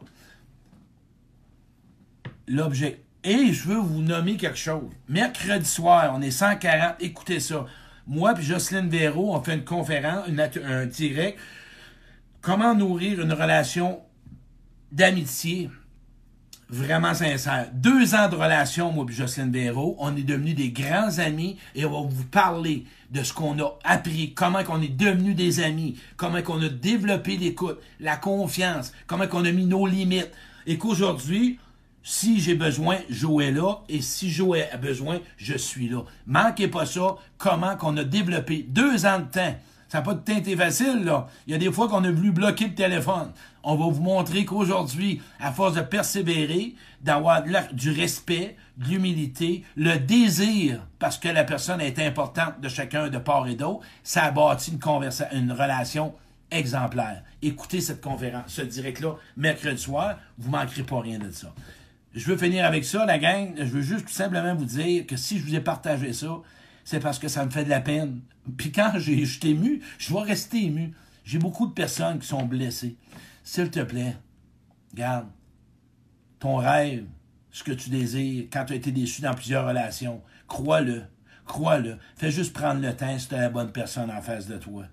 l'objet. 2.46 3.02
Et 3.24 3.52
je 3.52 3.68
veux 3.68 3.78
vous 3.78 4.02
nommer 4.02 4.36
quelque 4.36 4.58
chose. 4.58 4.90
Mercredi 5.08 5.68
soir, 5.68 6.12
on 6.14 6.22
est 6.22 6.30
140, 6.30 6.96
écoutez 7.00 7.40
ça. 7.40 7.66
Moi 8.06 8.34
puis 8.34 8.44
Jocelyne 8.44 8.88
Véro, 8.88 9.34
on 9.34 9.42
fait 9.42 9.54
une 9.54 9.64
conférence, 9.64 10.28
un 10.28 10.86
direct. 10.86 11.38
Comment 12.40 12.74
nourrir 12.74 13.20
une 13.20 13.32
relation 13.32 14.02
d'amitié? 14.92 15.70
Vraiment 16.68 17.14
sincère. 17.14 17.68
Deux 17.72 18.14
ans 18.14 18.28
de 18.28 18.34
relation, 18.36 18.92
moi 18.92 19.06
et 19.08 19.12
Jocelyne 19.12 19.52
Véro. 19.52 19.96
On 19.98 20.16
est 20.16 20.22
devenus 20.22 20.54
des 20.54 20.70
grands 20.70 21.18
amis 21.18 21.58
et 21.74 21.84
on 21.84 22.02
va 22.02 22.08
vous 22.08 22.24
parler 22.24 22.84
de 23.10 23.22
ce 23.22 23.32
qu'on 23.32 23.58
a 23.60 23.78
appris, 23.84 24.34
comment 24.34 24.64
qu'on 24.64 24.82
est 24.82 24.88
devenus 24.88 25.36
des 25.36 25.60
amis, 25.60 25.98
comment 26.16 26.42
qu'on 26.42 26.60
a 26.62 26.68
développé 26.68 27.36
l'écoute, 27.36 27.78
la 28.00 28.16
confiance, 28.16 28.92
comment 29.06 29.26
qu'on 29.26 29.44
a 29.44 29.52
mis 29.52 29.66
nos 29.66 29.86
limites. 29.86 30.32
Et 30.66 30.78
qu'aujourd'hui, 30.78 31.58
si 32.02 32.40
j'ai 32.40 32.54
besoin, 32.54 32.98
Joe 33.10 33.44
est 33.44 33.52
là. 33.52 33.80
Et 33.88 34.00
si 34.00 34.30
Joe 34.30 34.58
a 34.72 34.76
besoin, 34.76 35.20
je 35.36 35.56
suis 35.56 35.88
là. 35.88 36.02
Manquez 36.26 36.68
pas 36.68 36.86
ça. 36.86 37.16
Comment 37.36 37.76
qu'on 37.76 37.96
a 37.96 38.04
développé 38.04 38.64
deux 38.68 39.06
ans 39.06 39.18
de 39.18 39.24
temps. 39.24 39.56
Ça 39.88 39.98
n'a 39.98 40.02
pas 40.02 40.14
de 40.14 40.20
teinte 40.20 40.48
facile, 40.56 41.04
là. 41.04 41.28
Il 41.46 41.52
y 41.52 41.54
a 41.54 41.58
des 41.58 41.70
fois 41.70 41.88
qu'on 41.88 42.02
a 42.02 42.10
voulu 42.10 42.32
bloquer 42.32 42.66
le 42.66 42.74
téléphone. 42.74 43.30
On 43.62 43.76
va 43.76 43.86
vous 43.86 44.02
montrer 44.02 44.44
qu'aujourd'hui, 44.44 45.22
à 45.40 45.52
force 45.52 45.74
de 45.74 45.80
persévérer, 45.80 46.74
d'avoir 47.02 47.42
du 47.72 47.90
respect, 47.92 48.56
de 48.78 48.88
l'humilité, 48.88 49.64
le 49.76 49.96
désir, 49.96 50.80
parce 50.98 51.18
que 51.18 51.28
la 51.28 51.44
personne 51.44 51.80
est 51.80 51.98
importante 51.98 52.60
de 52.60 52.68
chacun 52.68 53.08
de 53.08 53.18
part 53.18 53.46
et 53.46 53.54
d'autre, 53.54 53.80
ça 54.02 54.24
a 54.24 54.30
bâti 54.30 54.72
une, 54.72 55.10
une 55.32 55.52
relation 55.52 56.14
exemplaire. 56.50 57.22
Écoutez 57.42 57.80
cette 57.80 58.00
conférence, 58.00 58.44
ce 58.48 58.62
direct-là, 58.62 59.14
mercredi 59.36 59.80
soir. 59.80 60.16
Vous 60.38 60.50
manquerez 60.50 60.82
pas 60.82 61.00
rien 61.00 61.18
de 61.18 61.30
ça. 61.30 61.52
Je 62.14 62.24
veux 62.26 62.36
finir 62.36 62.64
avec 62.64 62.84
ça, 62.84 63.04
la 63.04 63.18
gang. 63.18 63.54
Je 63.58 63.64
veux 63.64 63.82
juste 63.82 64.06
tout 64.06 64.12
simplement 64.12 64.54
vous 64.54 64.64
dire 64.64 65.06
que 65.06 65.16
si 65.16 65.38
je 65.38 65.44
vous 65.44 65.54
ai 65.54 65.60
partagé 65.60 66.12
ça, 66.12 66.38
c'est 66.86 67.00
parce 67.00 67.18
que 67.18 67.26
ça 67.26 67.44
me 67.44 67.50
fait 67.50 67.64
de 67.64 67.68
la 67.68 67.80
peine. 67.80 68.20
Puis 68.56 68.70
quand 68.70 68.92
je 68.94 69.24
suis 69.24 69.48
ému, 69.48 69.82
je 69.98 70.14
vais 70.14 70.20
rester 70.20 70.66
ému. 70.66 70.94
J'ai 71.24 71.38
beaucoup 71.38 71.66
de 71.66 71.72
personnes 71.72 72.20
qui 72.20 72.28
sont 72.28 72.46
blessées. 72.46 72.96
S'il 73.42 73.70
te 73.70 73.80
plaît, 73.80 74.16
garde 74.94 75.26
ton 76.38 76.56
rêve, 76.56 77.04
ce 77.50 77.64
que 77.64 77.72
tu 77.72 77.90
désires, 77.90 78.46
quand 78.52 78.66
tu 78.66 78.72
as 78.72 78.76
été 78.76 78.92
déçu 78.92 79.20
dans 79.20 79.34
plusieurs 79.34 79.66
relations, 79.66 80.22
crois-le. 80.46 81.02
Crois-le. 81.44 81.98
Fais 82.16 82.30
juste 82.30 82.52
prendre 82.52 82.80
le 82.80 82.94
temps 82.94 83.18
si 83.18 83.28
tu 83.28 83.34
as 83.34 83.40
la 83.40 83.50
bonne 83.50 83.72
personne 83.72 84.10
en 84.12 84.22
face 84.22 84.46
de 84.46 84.56
toi. 84.56 84.84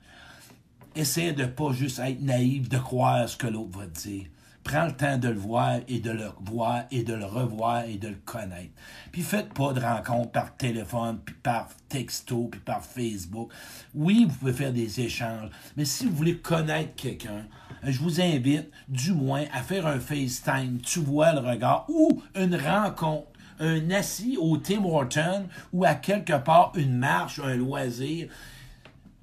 Essaie 0.96 1.34
de 1.34 1.46
pas 1.46 1.74
juste 1.74 2.00
être 2.00 2.22
naïf, 2.22 2.70
de 2.70 2.80
croire 2.80 3.30
ce 3.30 3.38
que 3.38 3.48
l'autre 3.48 3.78
va 3.78 3.86
te 3.86 4.00
dire. 4.00 4.26
Prends 4.64 4.86
le 4.86 4.94
temps 4.94 5.18
de 5.18 5.28
le 5.28 5.38
voir 5.38 5.80
et 5.88 6.00
de 6.00 6.12
le 6.12 6.30
voir 6.42 6.84
et 6.90 7.04
de 7.04 7.14
le 7.14 7.26
revoir 7.26 7.84
et 7.84 7.98
de 7.98 8.08
le 8.08 8.20
connaître. 8.26 8.72
Puis 9.12 9.22
faites 9.22 9.54
pas 9.54 9.74
de 9.74 9.82
rencontres 9.82 10.32
par 10.32 10.56
téléphone, 10.56 11.20
puis 11.24 11.36
par 11.36 11.68
texto, 11.90 12.48
puis 12.50 12.62
par 12.62 12.84
Facebook. 12.84 13.52
Oui, 13.94 14.26
vous 14.28 14.36
pouvez 14.36 14.54
faire 14.54 14.74
des 14.74 15.02
échanges, 15.02 15.50
mais 15.76 15.86
si 15.86 16.06
vous 16.06 16.16
voulez 16.16 16.38
connaître 16.38 16.96
quelqu'un, 16.96 17.46
je 17.84 18.00
vous 18.00 18.22
invite 18.22 18.72
du 18.88 19.12
moins 19.12 19.44
à 19.54 19.62
faire 19.62 19.86
un 19.86 20.00
FaceTime, 20.00 20.80
tu 20.82 21.00
vois 21.00 21.34
le 21.34 21.40
regard, 21.40 21.86
ou 21.90 22.22
une 22.36 22.56
rencontre 22.56 23.28
un 23.60 23.92
assis 23.92 24.38
au 24.40 24.58
Tim 24.58 24.84
Horton 24.86 25.48
ou 25.72 25.86
à 25.86 25.96
quelque 25.96 26.38
part 26.38 26.72
une 26.76 26.98
marche, 26.98 27.40
un 27.40 27.56
loisir. 27.56 28.30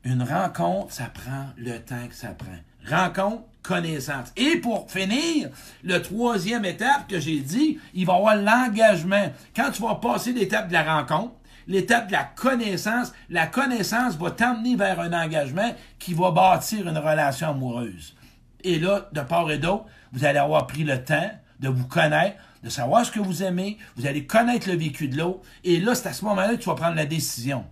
Une 0.04 0.22
rencontre, 0.22 0.92
ça 0.92 1.06
prend 1.12 1.46
le 1.58 1.78
temps 1.78 2.06
que 2.08 2.14
ça 2.14 2.28
prend. 2.28 2.48
Rencontre, 2.88 3.42
connaissance. 3.62 4.28
Et 4.36 4.56
pour 4.56 4.90
finir, 4.90 5.50
le 5.82 6.00
troisième 6.00 6.64
étape 6.64 7.08
que 7.08 7.20
j'ai 7.20 7.40
dit, 7.40 7.78
il 7.94 8.06
va 8.06 8.14
y 8.14 8.16
avoir 8.16 8.36
l'engagement. 8.36 9.32
Quand 9.54 9.70
tu 9.70 9.82
vas 9.82 9.96
passer 9.96 10.32
l'étape 10.32 10.68
de 10.68 10.72
la 10.72 10.96
rencontre, 10.96 11.34
l'étape 11.66 12.08
de 12.08 12.12
la 12.12 12.24
connaissance, 12.24 13.12
la 13.28 13.46
connaissance 13.46 14.16
va 14.16 14.30
t'emmener 14.30 14.76
vers 14.76 15.00
un 15.00 15.12
engagement 15.12 15.74
qui 15.98 16.14
va 16.14 16.30
bâtir 16.30 16.88
une 16.88 16.98
relation 16.98 17.50
amoureuse. 17.50 18.16
Et 18.64 18.78
là, 18.78 19.08
de 19.12 19.20
part 19.20 19.50
et 19.50 19.58
d'autre, 19.58 19.86
vous 20.12 20.24
allez 20.24 20.38
avoir 20.38 20.66
pris 20.66 20.84
le 20.84 21.02
temps 21.02 21.30
de 21.60 21.68
vous 21.68 21.86
connaître, 21.86 22.36
de 22.64 22.68
savoir 22.68 23.06
ce 23.06 23.10
que 23.10 23.20
vous 23.20 23.42
aimez, 23.42 23.78
vous 23.96 24.06
allez 24.06 24.26
connaître 24.26 24.68
le 24.68 24.76
vécu 24.76 25.08
de 25.08 25.16
l'autre, 25.16 25.40
et 25.64 25.78
là, 25.80 25.94
c'est 25.94 26.08
à 26.08 26.12
ce 26.12 26.24
moment-là 26.24 26.56
que 26.56 26.62
tu 26.62 26.68
vas 26.68 26.74
prendre 26.74 26.96
la 26.96 27.06
décision. 27.06 27.64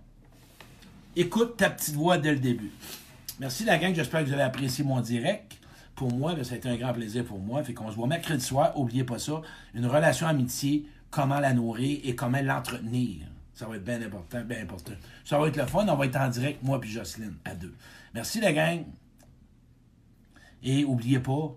Écoute 1.15 1.57
ta 1.57 1.69
petite 1.69 1.95
voix 1.95 2.17
dès 2.17 2.31
le 2.31 2.39
début. 2.39 2.71
Merci 3.39 3.65
la 3.65 3.77
gang, 3.77 3.93
j'espère 3.93 4.21
que 4.21 4.27
vous 4.27 4.33
avez 4.33 4.43
apprécié 4.43 4.83
mon 4.83 4.99
direct 5.01 5.58
pour 5.99 6.13
moi, 6.13 6.41
ça 6.45 6.53
a 6.53 6.57
été 6.57 6.69
un 6.69 6.77
grand 6.77 6.93
plaisir 6.93 7.25
pour 7.25 7.39
moi. 7.39 7.61
Fait 7.61 7.73
qu'on 7.73 7.91
se 7.91 7.95
voit 7.97 8.07
mercredi 8.07 8.41
soir, 8.41 8.71
oubliez 8.79 9.03
pas 9.03 9.19
ça. 9.19 9.41
Une 9.73 9.85
relation 9.85 10.27
amitié, 10.27 10.85
comment 11.11 11.41
la 11.41 11.53
nourrir 11.53 11.99
et 12.05 12.15
comment 12.15 12.41
l'entretenir. 12.41 13.27
Ça 13.53 13.67
va 13.67 13.75
être 13.75 13.83
bien 13.83 14.01
important, 14.01 14.41
bien 14.45 14.61
important. 14.61 14.93
Ça 15.25 15.37
va 15.37 15.49
être 15.49 15.57
le 15.57 15.65
fun, 15.65 15.85
on 15.89 15.97
va 15.97 16.05
être 16.05 16.15
en 16.15 16.29
direct, 16.29 16.63
moi 16.63 16.79
puis 16.79 16.89
Jocelyne, 16.89 17.35
à 17.43 17.53
deux. 17.53 17.75
Merci 18.13 18.39
la 18.39 18.53
gang. 18.53 18.85
Et 20.63 20.85
oubliez 20.85 21.19
pas 21.19 21.53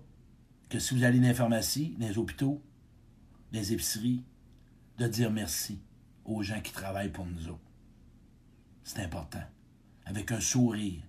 que 0.67 0.77
si 0.77 0.93
vous 0.93 1.05
allez 1.05 1.19
dans 1.19 1.27
les 1.29 1.33
pharmacies, 1.33 1.95
dans 1.97 2.07
les 2.09 2.17
hôpitaux, 2.17 2.61
dans 3.53 3.59
les 3.59 3.71
épiceries, 3.71 4.25
de 4.97 5.07
dire 5.07 5.31
merci 5.31 5.79
aux 6.25 6.43
gens 6.43 6.59
qui 6.59 6.73
travaillent 6.73 7.13
pour 7.13 7.25
nous 7.25 7.47
autres. 7.47 7.71
C'est 8.83 8.99
important. 8.99 9.43
Avec 10.05 10.33
un 10.33 10.41
sourire. 10.41 11.01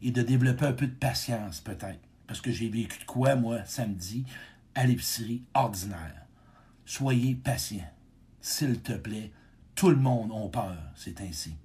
Et 0.00 0.12
de 0.12 0.22
développer 0.22 0.64
un 0.64 0.72
peu 0.72 0.86
de 0.86 0.94
patience, 0.94 1.60
peut-être 1.60 2.00
parce 2.30 2.40
que 2.40 2.52
j'ai 2.52 2.68
vécu 2.68 2.96
de 3.00 3.04
quoi, 3.06 3.34
moi, 3.34 3.64
samedi, 3.64 4.24
à 4.76 4.86
l'épicerie 4.86 5.42
ordinaire. 5.52 6.28
Soyez 6.86 7.34
patient. 7.34 7.92
S'il 8.40 8.80
te 8.80 8.92
plaît, 8.92 9.32
tout 9.74 9.90
le 9.90 9.96
monde 9.96 10.30
a 10.30 10.48
peur, 10.48 10.78
c'est 10.94 11.20
ainsi. 11.22 11.56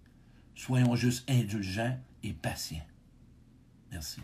Soyons 0.56 0.96
juste 0.96 1.30
indulgents 1.30 1.96
et 2.24 2.34
patients. 2.34 2.82
Merci. 3.92 4.22